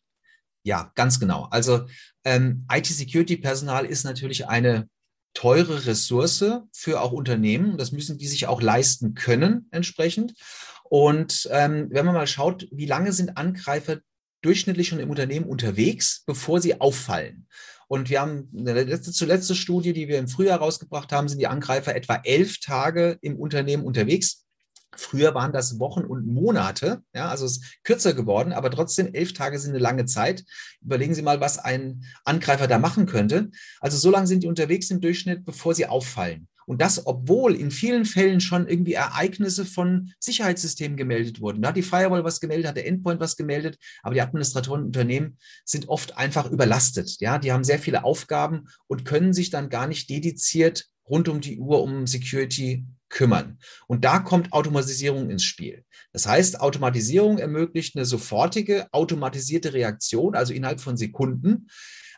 Ja, 0.63 0.93
ganz 0.95 1.19
genau. 1.21 1.49
Also 1.51 1.87
ähm, 2.25 2.67
IT-Security-Personal 2.71 3.87
ist 3.87 4.05
natürlich 4.05 4.49
eine 4.49 4.89
teure 5.35 5.87
Ressource 5.87 6.45
für 6.73 7.01
auch 7.01 7.13
Unternehmen. 7.13 7.79
Das 7.79 7.93
müssen 7.93 8.19
die 8.19 8.27
sich 8.27 8.47
auch 8.47 8.61
leisten 8.61 9.15
können 9.15 9.69
entsprechend. 9.71 10.35
Und 10.85 11.49
ähm, 11.53 11.89
wenn 11.91 12.07
man 12.07 12.15
mal 12.15 12.27
schaut, 12.27 12.67
wie 12.71 12.87
lange 12.87 13.13
sind 13.13 13.37
Angreifer 13.37 13.99
durchschnittlich 14.43 14.89
schon 14.89 15.01
im 15.01 15.11
Unternehmen 15.11 15.47
unterwegs, 15.47 16.23
bevor 16.27 16.61
sie 16.61 16.81
auffallen? 16.81 17.47
Und 17.89 18.11
wir 18.11 18.21
haben 18.21 18.51
eine 18.57 18.85
letzte, 18.85 19.13
zuletzt 19.13 19.55
Studie, 19.57 19.95
die 19.95 20.09
wir 20.09 20.19
im 20.19 20.29
Frühjahr 20.29 20.59
rausgebracht 20.59 21.11
haben, 21.11 21.29
sind 21.29 21.39
die 21.39 21.47
Angreifer 21.47 21.97
etwa 21.97 22.21
elf 22.23 22.61
Tage 22.61 23.19
im 23.23 23.37
Unternehmen 23.37 23.85
unterwegs. 23.85 24.45
Früher 24.95 25.35
waren 25.35 25.53
das 25.53 25.79
Wochen 25.79 26.03
und 26.03 26.27
Monate, 26.27 27.03
ja, 27.15 27.29
also 27.29 27.47
es 27.47 27.59
ist 27.59 27.85
kürzer 27.85 28.15
geworden, 28.15 28.53
aber 28.53 28.71
trotzdem 28.71 29.15
elf 29.15 29.33
Tage 29.33 29.59
sind 29.59 29.71
eine 29.71 29.79
lange 29.79 30.07
Zeit. 30.07 30.45
Überlegen 30.83 31.15
Sie 31.15 31.23
mal, 31.23 31.41
was 31.41 31.59
ein 31.59 32.05
Angreifer 32.25 32.67
da 32.67 32.79
machen 32.79 33.07
könnte. 33.07 33.51
Also 33.81 33.97
so 33.97 34.11
lange 34.11 34.27
sind 34.27 34.43
die 34.43 34.49
unterwegs 34.49 34.91
im 34.91 35.01
Durchschnitt, 35.01 35.45
bevor 35.45 35.75
sie 35.75 35.87
auffallen. 35.87 36.49
Und 36.69 36.83
das, 36.83 37.07
obwohl 37.07 37.55
in 37.55 37.71
vielen 37.71 38.05
Fällen 38.05 38.41
schon 38.41 38.69
irgendwie 38.69 38.93
Ereignisse 38.93 39.65
von 39.65 40.13
Sicherheitssystemen 40.21 40.99
gemeldet 40.99 41.41
wurden. 41.41 41.63
Da 41.63 41.69
hat 41.69 41.77
die 41.77 41.83
Firewall 41.83 42.25
was 42.25 42.41
gemeldet, 42.41 42.69
hat 42.69 42.77
der 42.77 42.87
Endpoint 42.87 43.21
was 43.21 43.37
gemeldet, 43.37 43.79
aber 44.03 44.15
die 44.15 44.21
Administratoren 44.21 44.83
und 44.83 44.87
Unternehmen 44.89 45.39
sind 45.65 45.89
oft 45.89 46.19
einfach 46.19 46.51
überlastet. 46.51 47.17
Ja, 47.21 47.39
die 47.39 47.53
haben 47.53 47.65
sehr 47.65 47.79
viele 47.79 48.05
Aufgaben 48.05 48.67
und 48.87 49.07
können 49.07 49.33
sich 49.33 49.49
dann 49.49 49.71
gar 49.71 49.87
nicht 49.87 50.11
dediziert 50.11 50.85
rund 51.09 51.31
um 51.31 51.41
die 51.41 51.59
Uhr 51.59 51.83
um 51.83 52.07
Security 52.07 52.85
kümmern. 53.09 53.59
Und 53.87 54.05
da 54.05 54.19
kommt 54.19 54.53
Automatisierung 54.53 55.31
ins 55.31 55.45
Spiel. 55.45 55.85
Das 56.13 56.27
heißt, 56.27 56.61
Automatisierung 56.61 57.39
ermöglicht 57.39 57.97
eine 57.97 58.05
sofortige 58.05 58.93
automatisierte 58.93 59.73
Reaktion, 59.73 60.35
also 60.35 60.53
innerhalb 60.53 60.81
von 60.81 60.99
Sekunden. 60.99 61.69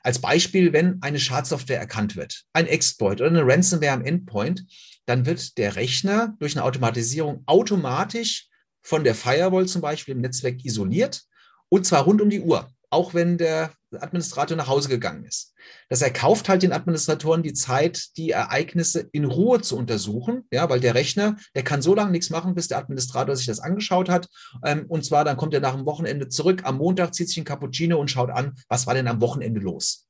Als 0.02 0.20
Beispiel, 0.20 0.72
wenn 0.72 1.00
eine 1.02 1.20
Schadsoftware 1.20 1.78
erkannt 1.78 2.16
wird, 2.16 2.44
ein 2.52 2.66
Exploit 2.66 3.20
oder 3.20 3.30
eine 3.30 3.46
Ransomware 3.46 3.92
am 3.92 4.04
Endpoint, 4.04 4.64
dann 5.06 5.26
wird 5.26 5.58
der 5.58 5.76
Rechner 5.76 6.34
durch 6.38 6.56
eine 6.56 6.64
Automatisierung 6.64 7.42
automatisch 7.46 8.48
von 8.82 9.04
der 9.04 9.14
Firewall 9.14 9.66
zum 9.66 9.82
Beispiel 9.82 10.14
im 10.14 10.20
Netzwerk 10.20 10.64
isoliert 10.64 11.22
und 11.68 11.86
zwar 11.86 12.04
rund 12.04 12.20
um 12.22 12.30
die 12.30 12.40
Uhr 12.40 12.70
auch 12.90 13.14
wenn 13.14 13.38
der 13.38 13.72
Administrator 13.92 14.56
nach 14.56 14.68
Hause 14.68 14.88
gegangen 14.88 15.24
ist. 15.24 15.54
Das 15.88 16.02
erkauft 16.02 16.48
halt 16.48 16.62
den 16.62 16.72
Administratoren 16.72 17.42
die 17.42 17.52
Zeit, 17.52 18.16
die 18.16 18.30
Ereignisse 18.30 19.08
in 19.12 19.24
Ruhe 19.24 19.60
zu 19.62 19.76
untersuchen, 19.76 20.46
ja, 20.52 20.68
weil 20.68 20.80
der 20.80 20.94
Rechner, 20.94 21.36
der 21.54 21.64
kann 21.64 21.82
so 21.82 21.94
lange 21.94 22.10
nichts 22.10 22.30
machen, 22.30 22.54
bis 22.54 22.68
der 22.68 22.78
Administrator 22.78 23.34
sich 23.34 23.46
das 23.46 23.60
angeschaut 23.60 24.08
hat. 24.08 24.28
Ähm, 24.64 24.86
und 24.88 25.04
zwar 25.04 25.24
dann 25.24 25.36
kommt 25.36 25.54
er 25.54 25.60
nach 25.60 25.74
dem 25.74 25.86
Wochenende 25.86 26.28
zurück, 26.28 26.62
am 26.64 26.78
Montag 26.78 27.14
zieht 27.14 27.28
sich 27.28 27.38
ein 27.38 27.44
Cappuccino 27.44 27.98
und 27.98 28.10
schaut 28.10 28.30
an, 28.30 28.56
was 28.68 28.86
war 28.86 28.94
denn 28.94 29.08
am 29.08 29.20
Wochenende 29.20 29.60
los. 29.60 30.08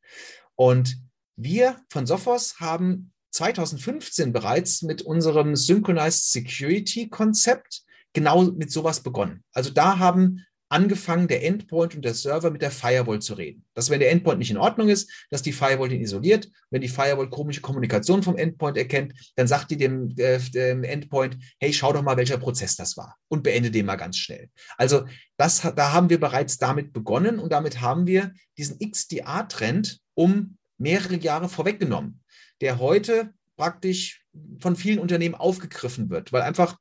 Und 0.57 0.97
wir 1.37 1.77
von 1.89 2.07
Sophos 2.07 2.57
haben 2.61 3.13
2015 3.33 4.33
bereits 4.33 4.83
mit 4.83 5.03
unserem 5.03 5.57
Synchronized 5.57 6.33
Security 6.33 7.09
Konzept 7.09 7.83
genau 8.13 8.43
mit 8.43 8.73
sowas 8.73 9.01
begonnen. 9.01 9.45
Also 9.53 9.71
da 9.71 9.99
haben 9.99 10.45
angefangen, 10.71 11.29
der 11.29 11.45
Endpoint 11.45 11.97
und 11.97 12.05
der 12.05 12.15
Server 12.15 12.51
mit 12.51 12.63
der 12.63 12.71
Firewall 12.71 13.21
zu 13.21 13.35
reden. 13.35 13.65
Dass 13.75 13.91
wenn 13.91 14.01
der 14.01 14.11
Endpoint 14.11 14.39
nicht 14.39 14.53
in 14.53 14.57
Ordnung 14.57 14.89
ist, 14.89 15.11
dass 15.29 15.43
die 15.43 15.53
Firewall 15.53 15.89
den 15.89 16.01
isoliert. 16.01 16.49
Wenn 16.71 16.81
die 16.81 16.89
Firewall 16.89 17.29
komische 17.29 17.61
Kommunikation 17.61 18.23
vom 18.23 18.37
Endpoint 18.37 18.79
erkennt, 18.79 19.13
dann 19.35 19.49
sagt 19.49 19.73
die 19.73 19.77
dem, 19.77 20.15
äh, 20.17 20.39
dem 20.39 20.85
Endpoint, 20.85 21.37
hey, 21.59 21.73
schau 21.73 21.93
doch 21.93 22.03
mal, 22.03 22.17
welcher 22.17 22.39
Prozess 22.39 22.77
das 22.77 22.97
war 22.97 23.17
und 23.29 23.43
beende 23.43 23.71
den 23.71 23.85
mal 23.85 23.97
ganz 23.97 24.17
schnell. 24.17 24.49
Also 24.77 25.07
das, 25.37 25.61
da 25.75 25.93
haben 25.93 26.09
wir 26.09 26.21
bereits 26.21 26.59
damit 26.59 26.93
begonnen 26.93 27.41
und 27.41 27.51
damit 27.53 27.81
haben 27.81 28.07
wir 28.07 28.33
diesen 28.57 28.79
XDA-Trend 28.79 30.01
um 30.15 30.57
mehrere 30.79 31.17
Jahre 31.17 31.49
vorweggenommen, 31.49 32.23
der 32.61 32.79
heute 32.79 33.35
praktisch 33.57 34.25
von 34.61 34.77
vielen 34.77 35.01
Unternehmen 35.01 35.35
aufgegriffen 35.35 36.11
wird, 36.11 36.33
weil 36.33 36.43
einfach 36.43 36.79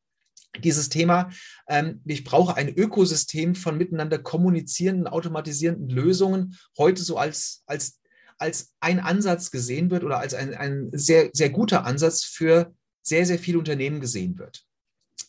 dieses 0.58 0.90
Thema, 0.90 1.30
ähm, 1.68 2.02
ich 2.06 2.24
brauche 2.24 2.56
ein 2.56 2.70
Ökosystem 2.70 3.56
von 3.56 3.78
miteinander 3.78 4.18
kommunizierenden, 4.18 5.08
automatisierenden 5.08 5.90
Lösungen 5.90 6.58
heute 6.78 7.02
so 7.04 7.18
als, 7.18 7.64
als, 7.66 8.00
als 8.38 8.74
ein 8.80 9.00
Ansatz 9.00 9.52
gesehen 9.52 9.92
wird 9.92 10.04
oder 10.04 10.20
als 10.20 10.34
ein, 10.34 10.54
ein 10.54 10.90
sehr, 10.92 11.30
sehr 11.34 11.50
guter 11.50 11.86
Ansatz 11.86 12.24
für 12.24 12.74
sehr, 13.02 13.26
sehr 13.26 13.40
viele 13.40 13.60
Unternehmen 13.60 14.02
gesehen 14.02 14.38
wird. 14.38 14.66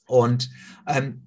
Und 0.06 0.50
ähm, 0.86 1.26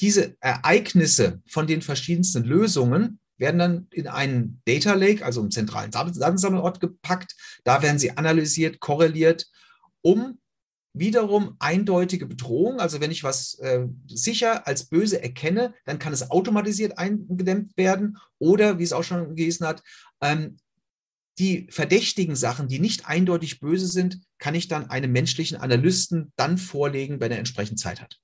diese 0.00 0.36
Ereignisse 0.40 1.40
von 1.46 1.66
den 1.66 1.80
verschiedensten 1.80 2.44
Lösungen 2.44 3.20
werden 3.38 3.58
dann 3.58 3.86
in 3.90 4.08
einen 4.08 4.60
Data 4.66 4.94
Lake, 4.94 5.24
also 5.24 5.40
im 5.40 5.50
zentralen 5.50 5.90
Datensammelort 5.90 6.80
gepackt. 6.80 7.34
Da 7.64 7.82
werden 7.82 7.98
sie 7.98 8.16
analysiert, 8.16 8.80
korreliert, 8.80 9.48
um 10.02 10.38
wiederum 10.94 11.56
eindeutige 11.58 12.26
Bedrohung. 12.26 12.80
Also 12.80 13.00
wenn 13.00 13.10
ich 13.10 13.24
was 13.24 13.58
äh, 13.60 13.86
sicher 14.06 14.66
als 14.66 14.86
böse 14.86 15.22
erkenne, 15.22 15.74
dann 15.84 15.98
kann 15.98 16.12
es 16.12 16.30
automatisiert 16.30 16.98
eingedämmt 16.98 17.76
werden. 17.76 18.18
Oder, 18.38 18.78
wie 18.78 18.84
es 18.84 18.92
auch 18.92 19.04
schon 19.04 19.34
gelesen 19.34 19.66
hat, 19.66 19.82
ähm, 20.20 20.58
die 21.38 21.66
verdächtigen 21.70 22.36
Sachen, 22.36 22.68
die 22.68 22.78
nicht 22.78 23.06
eindeutig 23.06 23.60
böse 23.60 23.86
sind, 23.86 24.20
kann 24.38 24.54
ich 24.54 24.68
dann 24.68 24.90
einem 24.90 25.12
menschlichen 25.12 25.56
Analysten 25.56 26.32
dann 26.36 26.58
vorlegen, 26.58 27.20
wenn 27.20 27.32
er 27.32 27.38
entsprechend 27.38 27.80
Zeit 27.80 28.02
hat. 28.02 28.18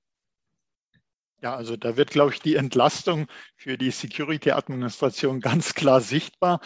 Ja, 1.41 1.55
also 1.55 1.77
da 1.77 1.95
wird, 1.95 2.11
glaube 2.11 2.33
ich, 2.33 2.41
die 2.41 2.55
Entlastung 2.55 3.27
für 3.55 3.77
die 3.77 3.91
Security-Administration 3.91 5.39
ganz 5.41 5.73
klar 5.73 6.01
sichtbar. 6.01 6.59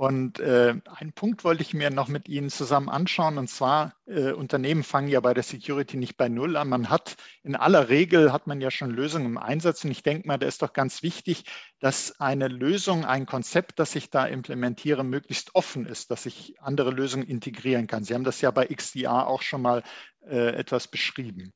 Und 0.00 0.40
äh, 0.40 0.74
einen 0.86 1.12
Punkt 1.12 1.44
wollte 1.44 1.60
ich 1.60 1.74
mir 1.74 1.90
noch 1.90 2.08
mit 2.08 2.26
Ihnen 2.26 2.48
zusammen 2.48 2.88
anschauen. 2.88 3.36
Und 3.36 3.48
zwar, 3.48 3.92
äh, 4.06 4.32
Unternehmen 4.32 4.82
fangen 4.82 5.08
ja 5.08 5.20
bei 5.20 5.34
der 5.34 5.42
Security 5.42 5.98
nicht 5.98 6.16
bei 6.16 6.30
Null 6.30 6.56
an. 6.56 6.70
Man 6.70 6.88
hat 6.88 7.18
in 7.42 7.54
aller 7.54 7.90
Regel, 7.90 8.32
hat 8.32 8.46
man 8.46 8.62
ja 8.62 8.70
schon 8.70 8.88
Lösungen 8.92 9.26
im 9.26 9.36
Einsatz. 9.36 9.84
Und 9.84 9.90
ich 9.90 10.02
denke 10.02 10.26
mal, 10.26 10.38
da 10.38 10.46
ist 10.46 10.62
doch 10.62 10.72
ganz 10.72 11.02
wichtig, 11.02 11.44
dass 11.80 12.18
eine 12.18 12.48
Lösung, 12.48 13.04
ein 13.04 13.26
Konzept, 13.26 13.78
das 13.78 13.94
ich 13.94 14.08
da 14.08 14.24
implementiere, 14.24 15.04
möglichst 15.04 15.54
offen 15.54 15.84
ist, 15.84 16.10
dass 16.10 16.24
ich 16.24 16.54
andere 16.62 16.92
Lösungen 16.92 17.26
integrieren 17.26 17.86
kann. 17.86 18.02
Sie 18.02 18.14
haben 18.14 18.24
das 18.24 18.40
ja 18.40 18.50
bei 18.52 18.68
XDR 18.68 19.26
auch 19.26 19.42
schon 19.42 19.60
mal 19.60 19.82
äh, 20.22 20.54
etwas 20.54 20.88
beschrieben. 20.88 21.52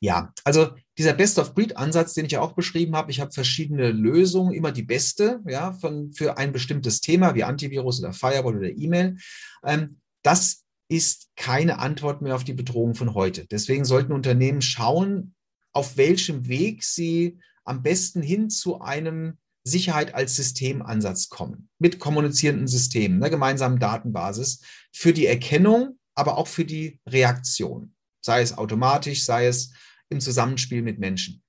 Ja, 0.00 0.32
also 0.44 0.70
dieser 0.98 1.14
Best-of-Breed-Ansatz, 1.14 2.14
den 2.14 2.26
ich 2.26 2.32
ja 2.32 2.40
auch 2.40 2.52
beschrieben 2.52 2.94
habe, 2.96 3.10
ich 3.10 3.20
habe 3.20 3.32
verschiedene 3.32 3.92
Lösungen, 3.92 4.52
immer 4.52 4.72
die 4.72 4.82
beste, 4.82 5.40
ja, 5.46 5.72
von, 5.72 6.12
für 6.12 6.36
ein 6.36 6.52
bestimmtes 6.52 7.00
Thema 7.00 7.34
wie 7.34 7.44
Antivirus 7.44 8.00
oder 8.00 8.12
Firewall 8.12 8.58
oder 8.58 8.68
E-Mail. 8.68 9.16
Ähm, 9.64 10.00
das 10.22 10.64
ist 10.88 11.30
keine 11.36 11.78
Antwort 11.78 12.20
mehr 12.20 12.36
auf 12.36 12.44
die 12.44 12.52
Bedrohung 12.52 12.94
von 12.94 13.14
heute. 13.14 13.46
Deswegen 13.46 13.84
sollten 13.84 14.12
Unternehmen 14.12 14.62
schauen, 14.62 15.34
auf 15.72 15.96
welchem 15.96 16.46
Weg 16.46 16.84
sie 16.84 17.38
am 17.64 17.82
besten 17.82 18.22
hin 18.22 18.50
zu 18.50 18.80
einem 18.80 19.38
Sicherheit 19.64 20.14
als 20.14 20.36
Systemansatz 20.36 21.28
kommen, 21.28 21.68
mit 21.78 21.98
kommunizierenden 21.98 22.68
Systemen, 22.68 23.16
einer 23.16 23.30
gemeinsamen 23.30 23.80
Datenbasis 23.80 24.60
für 24.92 25.12
die 25.12 25.26
Erkennung, 25.26 25.98
aber 26.14 26.38
auch 26.38 26.46
für 26.46 26.64
die 26.64 27.00
Reaktion 27.06 27.95
sei 28.26 28.42
es 28.42 28.58
automatisch, 28.58 29.24
sei 29.24 29.46
es 29.46 29.72
im 30.10 30.20
Zusammenspiel 30.20 30.82
mit 30.82 30.98
Menschen. 30.98 31.42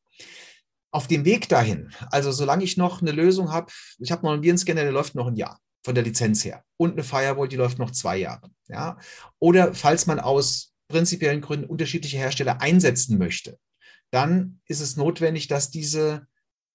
Auf 0.92 1.08
dem 1.08 1.26
Weg 1.26 1.50
dahin, 1.50 1.92
also 2.12 2.32
solange 2.32 2.64
ich 2.64 2.78
noch 2.78 3.02
eine 3.02 3.12
Lösung 3.12 3.52
habe, 3.52 3.72
ich 4.00 4.12
habe 4.12 4.26
noch 4.26 4.32
einen 4.32 4.44
Virenscanner, 4.44 4.84
der 4.84 4.92
läuft 4.92 5.16
noch 5.16 5.28
ein 5.28 5.36
Jahr 5.36 5.60
von 5.84 5.96
der 5.96 6.04
Lizenz 6.04 6.46
her 6.46 6.64
und 6.78 6.94
eine 6.94 7.04
Firewall, 7.04 7.50
die 7.50 7.56
läuft 7.56 7.80
noch 7.80 7.92
zwei 7.92 8.18
Jahre. 8.18 8.50
Ja? 8.68 8.98
Oder 9.40 9.74
falls 9.74 10.06
man 10.06 10.20
aus 10.20 10.74
prinzipiellen 10.88 11.42
Gründen 11.42 11.66
unterschiedliche 11.66 12.18
Hersteller 12.18 12.62
einsetzen 12.62 13.18
möchte, 13.18 13.60
dann 14.12 14.62
ist 14.68 14.80
es 14.80 14.96
notwendig, 14.96 15.48
dass 15.48 15.70
diese 15.72 16.28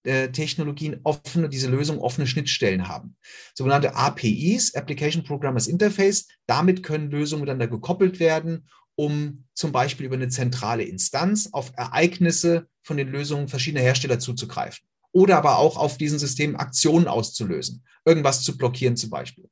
äh, 0.04 0.28
Technologien 0.30 1.00
offene, 1.04 1.48
diese 1.48 1.70
Lösung 1.70 2.00
offene 2.00 2.26
Schnittstellen 2.26 2.88
haben. 2.88 3.16
Sogenannte 3.54 3.94
APIs, 3.94 4.74
Application 4.74 5.22
Programmers 5.22 5.68
Interface, 5.68 6.26
damit 6.46 6.82
können 6.82 7.10
Lösungen 7.10 7.42
miteinander 7.42 7.68
gekoppelt 7.68 8.18
werden 8.18 8.68
um 8.94 9.44
zum 9.54 9.72
Beispiel 9.72 10.06
über 10.06 10.16
eine 10.16 10.28
zentrale 10.28 10.84
Instanz 10.84 11.48
auf 11.52 11.72
Ereignisse 11.76 12.68
von 12.82 12.96
den 12.96 13.08
Lösungen 13.08 13.48
verschiedener 13.48 13.82
Hersteller 13.82 14.18
zuzugreifen. 14.18 14.86
Oder 15.12 15.36
aber 15.36 15.58
auch 15.58 15.76
auf 15.76 15.98
diesen 15.98 16.18
Systemen 16.18 16.56
Aktionen 16.56 17.06
auszulösen, 17.06 17.84
irgendwas 18.04 18.42
zu 18.42 18.56
blockieren 18.56 18.96
zum 18.96 19.10
Beispiel. 19.10 19.48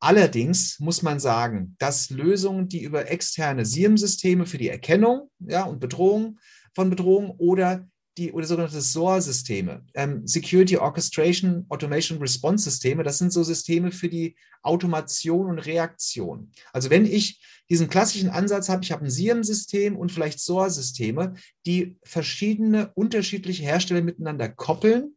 Allerdings 0.00 0.78
muss 0.78 1.02
man 1.02 1.20
sagen, 1.20 1.74
dass 1.78 2.10
Lösungen, 2.10 2.68
die 2.68 2.82
über 2.82 3.10
externe 3.10 3.64
SIEM-Systeme 3.64 4.44
für 4.44 4.58
die 4.58 4.68
Erkennung 4.68 5.30
ja, 5.38 5.64
und 5.64 5.80
Bedrohung 5.80 6.38
von 6.74 6.90
Bedrohungen 6.90 7.30
oder 7.38 7.88
die 8.16 8.32
oder 8.32 8.46
sogenannte 8.46 8.80
SOAR-Systeme, 8.80 9.84
ähm, 9.94 10.26
Security 10.26 10.76
Orchestration 10.78 11.66
Automation 11.68 12.18
Response 12.18 12.70
Systeme, 12.70 13.02
das 13.02 13.18
sind 13.18 13.32
so 13.32 13.42
Systeme 13.42 13.92
für 13.92 14.08
die 14.08 14.36
Automation 14.62 15.46
und 15.46 15.58
Reaktion. 15.58 16.50
Also 16.72 16.90
wenn 16.90 17.04
ich 17.04 17.42
diesen 17.68 17.88
klassischen 17.88 18.30
Ansatz 18.30 18.68
habe, 18.68 18.82
ich 18.82 18.92
habe 18.92 19.04
ein 19.04 19.10
SIEM-System 19.10 19.96
und 19.96 20.12
vielleicht 20.12 20.40
SOAR-Systeme, 20.40 21.34
die 21.66 21.98
verschiedene 22.04 22.90
unterschiedliche 22.94 23.62
Hersteller 23.62 24.02
miteinander 24.02 24.48
koppeln, 24.48 25.16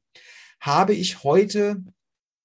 habe 0.60 0.94
ich 0.94 1.24
heute 1.24 1.84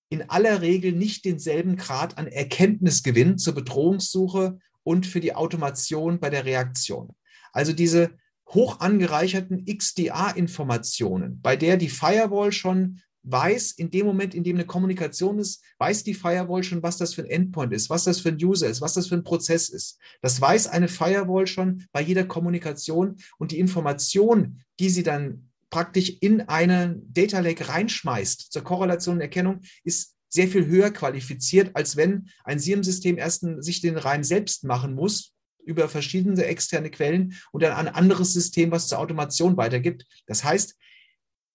in 0.09 0.31
aller 0.31 0.61
Regel 0.61 0.93
nicht 0.93 1.25
denselben 1.25 1.77
Grad 1.77 2.17
an 2.19 2.29
Erkenntnisgewinn 2.29 3.39
zur 3.39 3.55
Bedrohungssuche 3.55 4.59
und 4.85 5.07
für 5.07 5.21
die 5.21 5.35
Automation 5.35 6.21
bei 6.21 6.31
der 6.31 6.45
Reaktion. 6.45 7.15
Also 7.53 7.73
diese 7.73 8.11
hoch 8.49 8.81
angereicherten 8.81 9.65
XDA-Informationen, 9.67 11.41
bei 11.43 11.57
der 11.57 11.77
die 11.77 11.89
Firewall 11.89 12.53
schon 12.53 13.01
weiß, 13.25 13.73
in 13.73 13.91
dem 13.91 14.07
Moment, 14.07 14.35
in 14.35 14.45
dem 14.45 14.57
eine 14.57 14.67
Kommunikation 14.67 15.39
ist, 15.39 15.63
weiß 15.79 16.05
die 16.05 16.15
Firewall 16.15 16.63
schon, 16.63 16.83
was 16.83 16.99
das 16.99 17.15
für 17.15 17.23
ein 17.23 17.31
Endpoint 17.31 17.73
ist, 17.73 17.89
was 17.91 18.05
das 18.05 18.21
für 18.21 18.29
ein 18.29 18.43
User 18.43 18.69
ist, 18.69 18.81
was 18.81 18.95
das 18.95 19.09
für 19.09 19.15
ein 19.15 19.25
Prozess 19.25 19.71
ist. 19.71 19.99
Das 20.21 20.41
weiß 20.41 20.67
eine 20.69 20.89
Firewall 20.89 21.47
schon 21.47 21.87
bei 21.93 22.03
jeder 22.03 22.25
Kommunikation 22.25 23.17
und 23.39 23.51
die 23.51 23.59
Information, 23.59 24.61
die 24.79 24.91
sie 24.91 25.03
dann 25.03 25.51
praktisch 25.71 26.11
in 26.21 26.43
eine 26.43 27.01
Data 27.09 27.41
Lake 27.41 27.69
reinschmeißt 27.69 28.53
zur 28.53 28.63
Korrelation 28.63 29.17
und 29.17 29.23
Erkennung, 29.23 29.61
ist 29.83 30.15
sehr 30.29 30.49
viel 30.49 30.67
höher 30.67 30.91
qualifiziert, 30.91 31.75
als 31.75 31.97
wenn 31.97 32.29
ein 32.45 32.59
SIEM-System 32.59 33.19
erst 33.19 33.47
sich 33.59 33.81
den 33.81 33.97
rein 33.97 34.25
selbst 34.25 34.65
machen 34.65 34.95
muss, 34.95 35.34
über 35.65 35.89
verschiedene 35.89 36.45
externe 36.45 36.91
Quellen 36.91 37.35
und 37.53 37.63
dann 37.63 37.73
ein 37.73 37.89
anderes 37.89 38.33
System, 38.33 38.71
was 38.71 38.89
zur 38.89 38.99
Automation 38.99 39.57
weitergibt. 39.57 40.07
Das 40.27 40.45
heißt, 40.45 40.77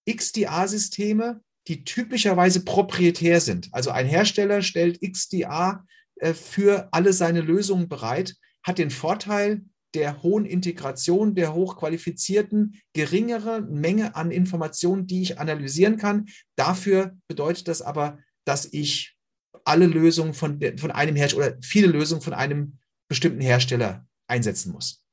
XDA-Systeme, 0.09 1.41
die 1.67 1.83
typischerweise 1.83 2.65
proprietär 2.65 3.41
sind, 3.41 3.69
also 3.71 3.91
ein 3.91 4.07
Hersteller 4.07 4.61
stellt 4.61 5.01
XDA 5.01 5.85
äh, 6.15 6.33
für 6.33 6.89
alle 6.91 7.13
seine 7.13 7.41
Lösungen 7.41 7.87
bereit, 7.89 8.35
hat 8.63 8.77
den 8.77 8.89
Vorteil 8.89 9.61
der 9.93 10.21
hohen 10.21 10.45
Integration, 10.45 11.33
der 11.33 11.53
hochqualifizierten, 11.53 12.79
geringere 12.93 13.61
Menge 13.61 14.15
an 14.15 14.31
Informationen, 14.31 15.07
die 15.07 15.23
ich 15.23 15.39
analysieren 15.39 15.97
kann. 15.97 16.27
Dafür 16.55 17.17
bedeutet 17.27 17.67
das 17.67 17.81
aber, 17.81 18.19
dass 18.45 18.71
ich 18.71 19.15
alle 19.65 19.87
Lösungen 19.87 20.33
von, 20.33 20.59
von 20.77 20.91
einem 20.91 21.15
Hersteller 21.15 21.47
oder 21.47 21.57
viele 21.61 21.87
Lösungen 21.87 22.21
von 22.21 22.33
einem 22.33 22.78
bestimmten 23.09 23.41
Hersteller 23.41 24.07
einsetzen 24.27 24.71
muss. 24.71 25.03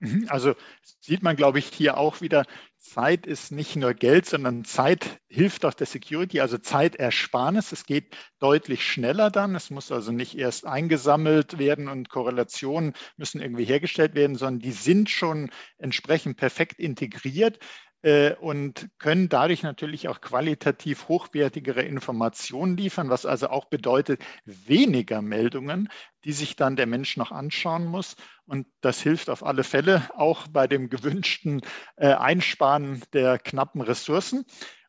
Mhm, 0.00 0.26
also 0.28 0.54
sieht 1.00 1.22
man, 1.22 1.36
glaube 1.36 1.58
ich, 1.58 1.66
hier 1.66 1.96
auch 1.96 2.20
wieder, 2.20 2.44
Zeit 2.78 3.26
ist 3.26 3.52
nicht 3.52 3.76
nur 3.76 3.94
Geld, 3.94 4.26
sondern 4.26 4.64
Zeit 4.64 5.18
hilft 5.28 5.64
auch 5.64 5.72
der 5.72 5.86
Security, 5.86 6.40
also 6.40 6.58
Zeitersparnis. 6.58 7.72
Es 7.72 7.86
geht 7.86 8.14
deutlich 8.38 8.84
schneller 8.86 9.30
dann. 9.30 9.54
Es 9.54 9.70
muss 9.70 9.90
also 9.90 10.12
nicht 10.12 10.36
erst 10.36 10.66
eingesammelt 10.66 11.58
werden 11.58 11.88
und 11.88 12.10
Korrelationen 12.10 12.92
müssen 13.16 13.40
irgendwie 13.40 13.64
hergestellt 13.64 14.14
werden, 14.14 14.36
sondern 14.36 14.60
die 14.60 14.72
sind 14.72 15.08
schon 15.08 15.50
entsprechend 15.78 16.36
perfekt 16.36 16.78
integriert. 16.78 17.58
Äh, 18.04 18.34
und 18.34 18.90
können 18.98 19.30
dadurch 19.30 19.62
natürlich 19.62 20.08
auch 20.08 20.20
qualitativ 20.20 21.08
hochwertigere 21.08 21.80
Informationen 21.80 22.76
liefern, 22.76 23.08
was 23.08 23.24
also 23.24 23.48
auch 23.48 23.64
bedeutet 23.64 24.22
weniger 24.44 25.22
Meldungen, 25.22 25.88
die 26.24 26.32
sich 26.32 26.54
dann 26.54 26.76
der 26.76 26.84
Mensch 26.84 27.16
noch 27.16 27.32
anschauen 27.32 27.86
muss. 27.86 28.16
Und 28.44 28.66
das 28.82 29.00
hilft 29.00 29.30
auf 29.30 29.42
alle 29.42 29.64
Fälle 29.64 30.02
auch 30.14 30.46
bei 30.48 30.66
dem 30.66 30.90
gewünschten 30.90 31.62
äh, 31.96 32.08
Einsparen 32.08 33.02
der 33.14 33.38
knappen 33.38 33.80
Ressourcen. 33.80 34.44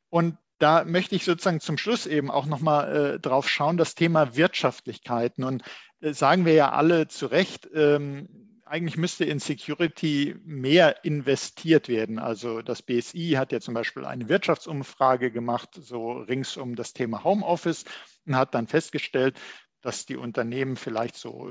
Und 0.09 0.37
da 0.59 0.83
möchte 0.83 1.15
ich 1.15 1.23
sozusagen 1.23 1.61
zum 1.61 1.77
Schluss 1.77 2.07
eben 2.07 2.29
auch 2.29 2.47
nochmal 2.47 3.13
äh, 3.15 3.19
drauf 3.21 3.47
schauen, 3.47 3.77
das 3.77 3.95
Thema 3.95 4.35
Wirtschaftlichkeiten. 4.35 5.45
Und 5.45 5.63
äh, 6.01 6.11
sagen 6.11 6.43
wir 6.43 6.53
ja 6.53 6.73
alle 6.73 7.07
zu 7.07 7.27
Recht, 7.27 7.69
ähm, 7.73 8.54
eigentlich 8.65 8.97
müsste 8.97 9.25
in 9.25 9.39
Security 9.39 10.35
mehr 10.43 11.05
investiert 11.05 11.87
werden. 11.87 12.17
Also 12.19 12.61
das 12.61 12.81
BSI 12.81 13.35
hat 13.37 13.51
ja 13.51 13.59
zum 13.59 13.75
Beispiel 13.75 14.05
eine 14.05 14.27
Wirtschaftsumfrage 14.27 15.31
gemacht, 15.31 15.69
so 15.79 16.13
rings 16.13 16.57
um 16.57 16.75
das 16.75 16.93
Thema 16.93 17.23
Homeoffice 17.23 17.85
und 18.25 18.35
hat 18.35 18.55
dann 18.55 18.67
festgestellt, 18.67 19.39
dass 19.81 20.07
die 20.07 20.17
Unternehmen 20.17 20.77
vielleicht 20.77 21.15
so 21.15 21.47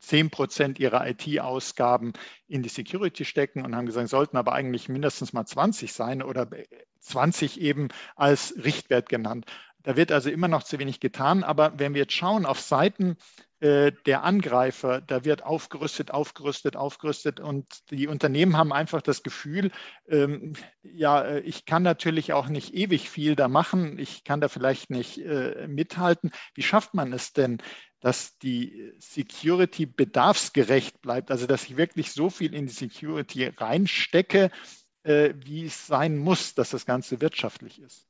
10 0.00 0.26
äh, 0.26 0.28
Prozent 0.28 0.80
ihrer 0.80 1.06
IT-Ausgaben 1.06 2.14
in 2.48 2.64
die 2.64 2.68
Security 2.68 3.24
stecken 3.24 3.64
und 3.64 3.76
haben 3.76 3.86
gesagt, 3.86 4.08
sollten 4.08 4.36
aber 4.36 4.52
eigentlich 4.54 4.88
mindestens 4.88 5.32
mal 5.32 5.46
20 5.46 5.92
sein 5.92 6.20
oder 6.20 6.48
20 6.98 7.60
eben 7.60 7.88
als 8.16 8.56
Richtwert 8.56 9.08
genannt. 9.08 9.46
Da 9.84 9.96
wird 9.96 10.10
also 10.10 10.30
immer 10.30 10.48
noch 10.48 10.64
zu 10.64 10.80
wenig 10.80 10.98
getan. 10.98 11.44
Aber 11.44 11.78
wenn 11.78 11.94
wir 11.94 12.02
jetzt 12.02 12.12
schauen 12.12 12.44
auf 12.44 12.58
Seiten 12.58 13.16
äh, 13.60 13.92
der 14.06 14.24
Angreifer, 14.24 15.02
da 15.02 15.24
wird 15.26 15.42
aufgerüstet, 15.42 16.10
aufgerüstet, 16.10 16.76
aufgerüstet 16.76 17.40
und 17.40 17.66
die 17.90 18.06
Unternehmen 18.06 18.56
haben 18.56 18.72
einfach 18.72 19.02
das 19.02 19.22
Gefühl, 19.22 19.70
ähm, 20.08 20.54
ja, 20.82 21.20
äh, 21.22 21.40
ich 21.40 21.66
kann 21.66 21.82
natürlich 21.82 22.32
auch 22.32 22.48
nicht 22.48 22.72
ewig 22.72 23.10
viel 23.10 23.36
da 23.36 23.48
machen, 23.48 23.98
ich 23.98 24.24
kann 24.24 24.40
da 24.40 24.48
vielleicht 24.48 24.88
nicht 24.88 25.18
äh, 25.18 25.68
mithalten. 25.68 26.30
Wie 26.54 26.62
schafft 26.62 26.94
man 26.94 27.12
es 27.12 27.34
denn, 27.34 27.58
dass 28.00 28.38
die 28.38 28.94
Security 28.98 29.84
bedarfsgerecht 29.84 31.02
bleibt, 31.02 31.30
also 31.30 31.46
dass 31.46 31.64
ich 31.64 31.76
wirklich 31.76 32.12
so 32.12 32.30
viel 32.30 32.54
in 32.54 32.66
die 32.66 32.72
Security 32.72 33.44
reinstecke, 33.44 34.50
äh, 35.02 35.34
wie 35.36 35.66
es 35.66 35.86
sein 35.86 36.16
muss, 36.16 36.54
dass 36.54 36.70
das 36.70 36.86
Ganze 36.86 37.20
wirtschaftlich 37.20 37.78
ist? 37.82 38.06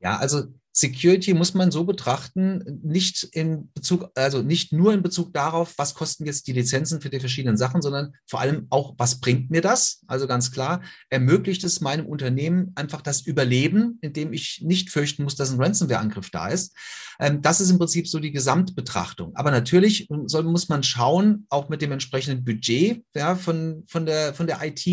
Ja, 0.00 0.16
also 0.16 0.46
Security 0.74 1.34
muss 1.34 1.52
man 1.52 1.70
so 1.70 1.84
betrachten, 1.84 2.80
nicht 2.82 3.24
in 3.32 3.70
Bezug, 3.74 4.10
also 4.14 4.40
nicht 4.40 4.72
nur 4.72 4.94
in 4.94 5.02
Bezug 5.02 5.34
darauf, 5.34 5.74
was 5.76 5.94
kosten 5.94 6.24
jetzt 6.24 6.46
die 6.46 6.52
Lizenzen 6.52 7.02
für 7.02 7.10
die 7.10 7.20
verschiedenen 7.20 7.58
Sachen, 7.58 7.82
sondern 7.82 8.14
vor 8.26 8.40
allem 8.40 8.66
auch, 8.70 8.94
was 8.96 9.20
bringt 9.20 9.50
mir 9.50 9.60
das? 9.60 10.02
Also 10.06 10.26
ganz 10.26 10.50
klar, 10.50 10.82
ermöglicht 11.10 11.62
es 11.64 11.82
meinem 11.82 12.06
Unternehmen 12.06 12.72
einfach 12.74 13.02
das 13.02 13.20
Überleben, 13.20 13.98
indem 14.00 14.32
ich 14.32 14.62
nicht 14.64 14.90
fürchten 14.90 15.24
muss, 15.24 15.36
dass 15.36 15.50
ein 15.50 15.60
Ransomware-Angriff 15.60 16.30
da 16.30 16.48
ist. 16.48 16.74
Ähm, 17.20 17.42
das 17.42 17.60
ist 17.60 17.70
im 17.70 17.78
Prinzip 17.78 18.08
so 18.08 18.18
die 18.18 18.32
Gesamtbetrachtung. 18.32 19.36
Aber 19.36 19.50
natürlich 19.50 20.08
soll, 20.26 20.44
muss 20.44 20.70
man 20.70 20.82
schauen, 20.82 21.46
auch 21.50 21.68
mit 21.68 21.82
dem 21.82 21.92
entsprechenden 21.92 22.44
Budget 22.44 23.04
ja, 23.14 23.36
von, 23.36 23.84
von, 23.88 24.06
der, 24.06 24.32
von 24.32 24.46
der 24.46 24.60
IT, 24.62 24.86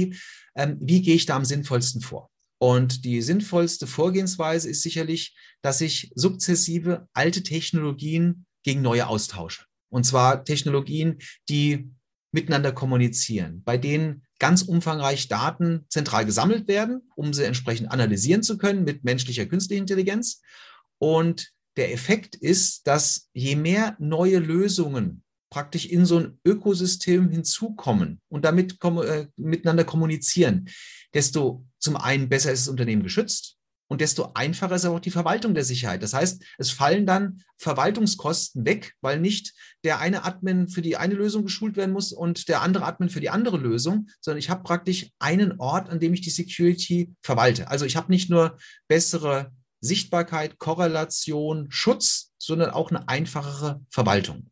ähm, 0.55 0.77
wie 0.81 1.01
gehe 1.01 1.15
ich 1.15 1.25
da 1.25 1.37
am 1.37 1.45
sinnvollsten 1.45 2.01
vor? 2.01 2.29
Und 2.59 3.05
die 3.05 3.21
sinnvollste 3.21 3.87
Vorgehensweise 3.87 4.69
ist 4.69 4.83
sicherlich, 4.83 5.35
dass 5.61 5.81
ich 5.81 6.11
sukzessive 6.15 7.07
alte 7.13 7.41
Technologien 7.41 8.45
gegen 8.63 8.81
neue 8.81 9.07
austausche. 9.07 9.63
Und 9.89 10.05
zwar 10.05 10.43
Technologien, 10.43 11.19
die 11.47 11.89
miteinander 12.31 12.71
kommunizieren, 12.71 13.63
bei 13.63 13.77
denen 13.77 14.23
ganz 14.39 14.61
umfangreich 14.61 15.27
Daten 15.29 15.85
zentral 15.89 16.25
gesammelt 16.25 16.67
werden, 16.67 17.09
um 17.15 17.33
sie 17.33 17.45
entsprechend 17.45 17.91
analysieren 17.91 18.43
zu 18.43 18.57
können 18.57 18.83
mit 18.83 19.03
menschlicher 19.03 19.45
künstlicher 19.45 19.81
Intelligenz. 19.81 20.41
Und 20.99 21.51
der 21.77 21.93
Effekt 21.93 22.35
ist, 22.35 22.87
dass 22.87 23.29
je 23.33 23.55
mehr 23.55 23.95
neue 23.99 24.39
Lösungen 24.39 25.23
praktisch 25.49 25.87
in 25.87 26.05
so 26.05 26.19
ein 26.19 26.39
Ökosystem 26.45 27.29
hinzukommen 27.29 28.21
und 28.29 28.45
damit 28.45 28.79
kom 28.79 29.01
äh, 29.01 29.27
miteinander 29.35 29.83
kommunizieren, 29.83 30.69
desto 31.13 31.65
zum 31.79 31.95
einen 31.95 32.29
besser 32.29 32.51
ist 32.51 32.63
das 32.63 32.69
Unternehmen 32.69 33.03
geschützt 33.03 33.57
und 33.89 34.01
desto 34.01 34.31
einfacher 34.35 34.75
ist 34.75 34.85
auch 34.85 34.99
die 34.99 35.09
Verwaltung 35.09 35.55
der 35.55 35.63
Sicherheit. 35.63 36.03
Das 36.03 36.13
heißt, 36.13 36.43
es 36.59 36.69
fallen 36.69 37.07
dann 37.07 37.41
Verwaltungskosten 37.57 38.63
weg, 38.63 38.93
weil 39.01 39.19
nicht 39.19 39.53
der 39.83 39.99
eine 39.99 40.25
Admin 40.25 40.67
für 40.67 40.83
die 40.83 40.95
eine 40.95 41.15
Lösung 41.15 41.43
geschult 41.43 41.75
werden 41.75 41.91
muss 41.91 42.13
und 42.13 42.47
der 42.49 42.61
andere 42.61 42.85
Admin 42.85 43.09
für 43.09 43.19
die 43.19 43.31
andere 43.31 43.57
Lösung, 43.57 44.07
sondern 44.21 44.37
ich 44.37 44.51
habe 44.51 44.63
praktisch 44.63 45.09
einen 45.17 45.59
Ort, 45.59 45.89
an 45.89 45.99
dem 45.99 46.13
ich 46.13 46.21
die 46.21 46.29
Security 46.29 47.15
verwalte. 47.23 47.69
Also 47.69 47.85
ich 47.85 47.95
habe 47.95 48.11
nicht 48.11 48.29
nur 48.29 48.57
bessere 48.87 49.51
Sichtbarkeit, 49.81 50.59
Korrelation, 50.59 51.71
Schutz, 51.71 52.31
sondern 52.37 52.69
auch 52.69 52.91
eine 52.91 53.07
einfachere 53.09 53.81
Verwaltung. 53.89 54.49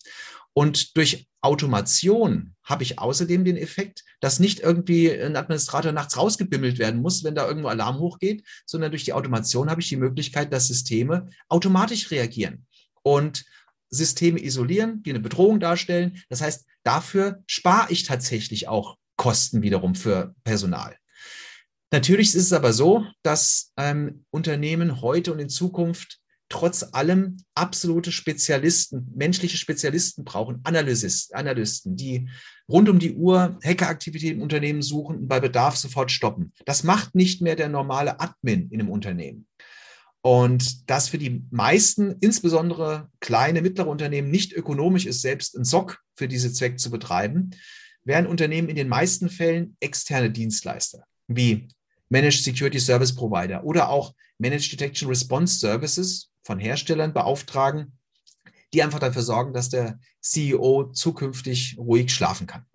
Und 0.57 0.97
durch 0.97 1.27
Automation 1.41 2.55
habe 2.63 2.81
ich 2.81 2.97
außerdem 2.97 3.45
den 3.45 3.57
Effekt, 3.57 4.03
dass 4.21 4.39
nicht 4.39 4.59
irgendwie 4.59 5.11
ein 5.11 5.35
Administrator 5.35 5.91
nachts 5.91 6.17
rausgebimmelt 6.17 6.79
werden 6.79 6.99
muss, 6.99 7.23
wenn 7.23 7.35
da 7.35 7.47
irgendwo 7.47 7.67
Alarm 7.67 7.99
hochgeht, 7.99 8.43
sondern 8.65 8.89
durch 8.89 9.03
die 9.03 9.13
Automation 9.13 9.69
habe 9.69 9.81
ich 9.81 9.89
die 9.89 9.97
Möglichkeit, 9.97 10.51
dass 10.51 10.65
Systeme 10.65 11.29
automatisch 11.47 12.09
reagieren 12.09 12.65
und 13.03 13.45
Systeme 13.91 14.43
isolieren, 14.43 15.03
die 15.03 15.11
eine 15.11 15.19
Bedrohung 15.19 15.59
darstellen. 15.59 16.23
Das 16.29 16.41
heißt, 16.41 16.65
dafür 16.81 17.43
spare 17.45 17.91
ich 17.91 18.01
tatsächlich 18.01 18.67
auch 18.67 18.97
Kosten 19.15 19.61
wiederum 19.61 19.93
für 19.93 20.33
Personal. 20.43 20.97
Natürlich 21.91 22.29
ist 22.29 22.45
es 22.47 22.53
aber 22.53 22.73
so, 22.73 23.05
dass 23.21 23.73
ähm, 23.77 24.25
Unternehmen 24.31 25.01
heute 25.01 25.31
und 25.33 25.37
in 25.37 25.49
Zukunft 25.49 26.19
trotz 26.49 26.83
allem 26.93 27.37
absolute 27.55 28.11
Spezialisten, 28.11 29.11
menschliche 29.15 29.57
Spezialisten 29.57 30.23
brauchen, 30.23 30.61
Analysis, 30.63 31.31
Analysten, 31.31 31.95
die 31.95 32.29
rund 32.69 32.89
um 32.89 32.99
die 32.99 33.15
Uhr 33.15 33.59
Hackeraktivitäten 33.63 34.37
im 34.37 34.41
Unternehmen 34.41 34.81
suchen 34.81 35.17
und 35.17 35.27
bei 35.27 35.39
Bedarf 35.39 35.75
sofort 35.77 36.11
stoppen. 36.11 36.53
Das 36.65 36.83
macht 36.83 37.15
nicht 37.15 37.41
mehr 37.41 37.55
der 37.55 37.69
normale 37.69 38.19
Admin 38.19 38.69
in 38.71 38.81
einem 38.81 38.89
Unternehmen. 38.89 39.47
Und 40.21 40.89
das 40.89 41.07
für 41.07 41.17
die 41.17 41.43
meisten, 41.51 42.15
insbesondere 42.19 43.09
kleine, 43.19 43.61
mittlere 43.61 43.87
Unternehmen, 43.87 44.29
nicht 44.29 44.53
ökonomisch 44.53 45.05
ist, 45.05 45.21
selbst 45.21 45.55
ein 45.57 45.63
SOC 45.63 45.99
für 46.15 46.27
diese 46.27 46.51
Zweck 46.51 46.79
zu 46.79 46.91
betreiben, 46.91 47.51
wären 48.03 48.27
Unternehmen 48.27 48.69
in 48.69 48.75
den 48.75 48.89
meisten 48.89 49.29
Fällen 49.29 49.77
externe 49.79 50.31
Dienstleister 50.31 51.03
wie 51.27 51.67
Managed 52.09 52.43
Security 52.43 52.79
Service 52.79 53.13
Provider 53.13 53.63
oder 53.63 53.89
auch 53.89 54.13
Managed 54.39 54.71
Detection 54.71 55.09
Response 55.09 55.59
Services, 55.59 56.29
von 56.47 56.59
Herstellern 56.59 57.13
beauftragen, 57.13 57.99
die 58.73 58.81
einfach 58.81 58.99
dafür 58.99 59.21
sorgen, 59.21 59.53
dass 59.53 59.69
der 59.69 59.99
CEO 60.21 60.91
zukünftig 60.93 61.75
ruhig 61.77 62.13
schlafen 62.13 62.47
kann. 62.47 62.65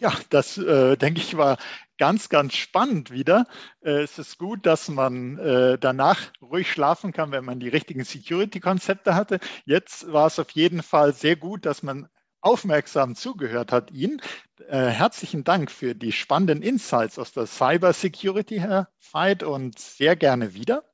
Ja, 0.00 0.12
das 0.30 0.58
äh, 0.58 0.96
denke 0.96 1.20
ich 1.20 1.36
war 1.36 1.58
ganz, 1.96 2.28
ganz 2.28 2.54
spannend 2.54 3.10
wieder. 3.10 3.46
Äh, 3.80 4.02
es 4.02 4.18
ist 4.18 4.38
gut, 4.38 4.66
dass 4.66 4.88
man 4.88 5.38
äh, 5.38 5.78
danach 5.78 6.20
ruhig 6.40 6.70
schlafen 6.70 7.12
kann, 7.12 7.32
wenn 7.32 7.44
man 7.44 7.58
die 7.58 7.68
richtigen 7.68 8.04
Security-Konzepte 8.04 9.14
hatte. 9.14 9.40
Jetzt 9.64 10.12
war 10.12 10.26
es 10.26 10.38
auf 10.38 10.50
jeden 10.50 10.82
Fall 10.82 11.14
sehr 11.14 11.34
gut, 11.34 11.66
dass 11.66 11.82
man 11.82 12.08
aufmerksam 12.40 13.16
zugehört 13.16 13.72
hat 13.72 13.90
Ihnen. 13.90 14.20
Äh, 14.68 14.86
herzlichen 14.86 15.42
Dank 15.42 15.70
für 15.70 15.94
die 15.96 16.12
spannenden 16.12 16.62
Insights 16.62 17.18
aus 17.18 17.32
der 17.32 17.46
Cyber 17.46 17.92
Security, 17.92 18.58
Herr 18.58 18.88
Veit, 19.12 19.42
und 19.42 19.78
sehr 19.78 20.14
gerne 20.14 20.54
wieder. 20.54 20.84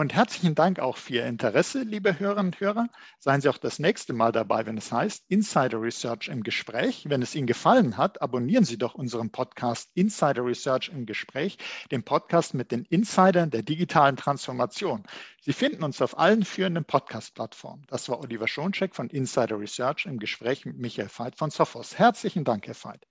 Und 0.00 0.14
herzlichen 0.14 0.54
Dank 0.54 0.78
auch 0.78 0.96
für 0.96 1.16
Ihr 1.16 1.26
Interesse, 1.26 1.82
liebe 1.82 2.18
Hörerinnen 2.18 2.54
und 2.54 2.60
Hörer. 2.60 2.88
Seien 3.18 3.42
Sie 3.42 3.50
auch 3.50 3.58
das 3.58 3.78
nächste 3.78 4.14
Mal 4.14 4.32
dabei, 4.32 4.64
wenn 4.64 4.78
es 4.78 4.90
heißt 4.90 5.26
Insider 5.28 5.78
Research 5.82 6.28
im 6.28 6.42
Gespräch. 6.42 7.04
Wenn 7.06 7.20
es 7.20 7.34
Ihnen 7.34 7.46
gefallen 7.46 7.98
hat, 7.98 8.22
abonnieren 8.22 8.64
Sie 8.64 8.78
doch 8.78 8.94
unseren 8.94 9.28
Podcast 9.28 9.90
Insider 9.92 10.42
Research 10.42 10.88
im 10.88 11.04
Gespräch, 11.04 11.58
den 11.90 12.02
Podcast 12.02 12.54
mit 12.54 12.72
den 12.72 12.86
Insidern 12.86 13.50
der 13.50 13.62
digitalen 13.62 14.16
Transformation. 14.16 15.02
Sie 15.42 15.52
finden 15.52 15.84
uns 15.84 16.00
auf 16.00 16.18
allen 16.18 16.46
führenden 16.46 16.86
Podcast-Plattformen. 16.86 17.84
Das 17.88 18.08
war 18.08 18.20
Oliver 18.20 18.48
Schoncheck 18.48 18.94
von 18.94 19.10
Insider 19.10 19.60
Research 19.60 20.06
im 20.06 20.18
Gespräch 20.18 20.64
mit 20.64 20.78
Michael 20.78 21.10
Veit 21.14 21.36
von 21.36 21.50
Sophos. 21.50 21.98
Herzlichen 21.98 22.44
Dank, 22.44 22.66
Herr 22.66 22.74
Veit. 22.74 23.06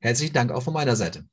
Herzlichen 0.00 0.34
Dank 0.34 0.50
auch 0.50 0.64
von 0.64 0.74
meiner 0.74 0.96
Seite. 0.96 1.28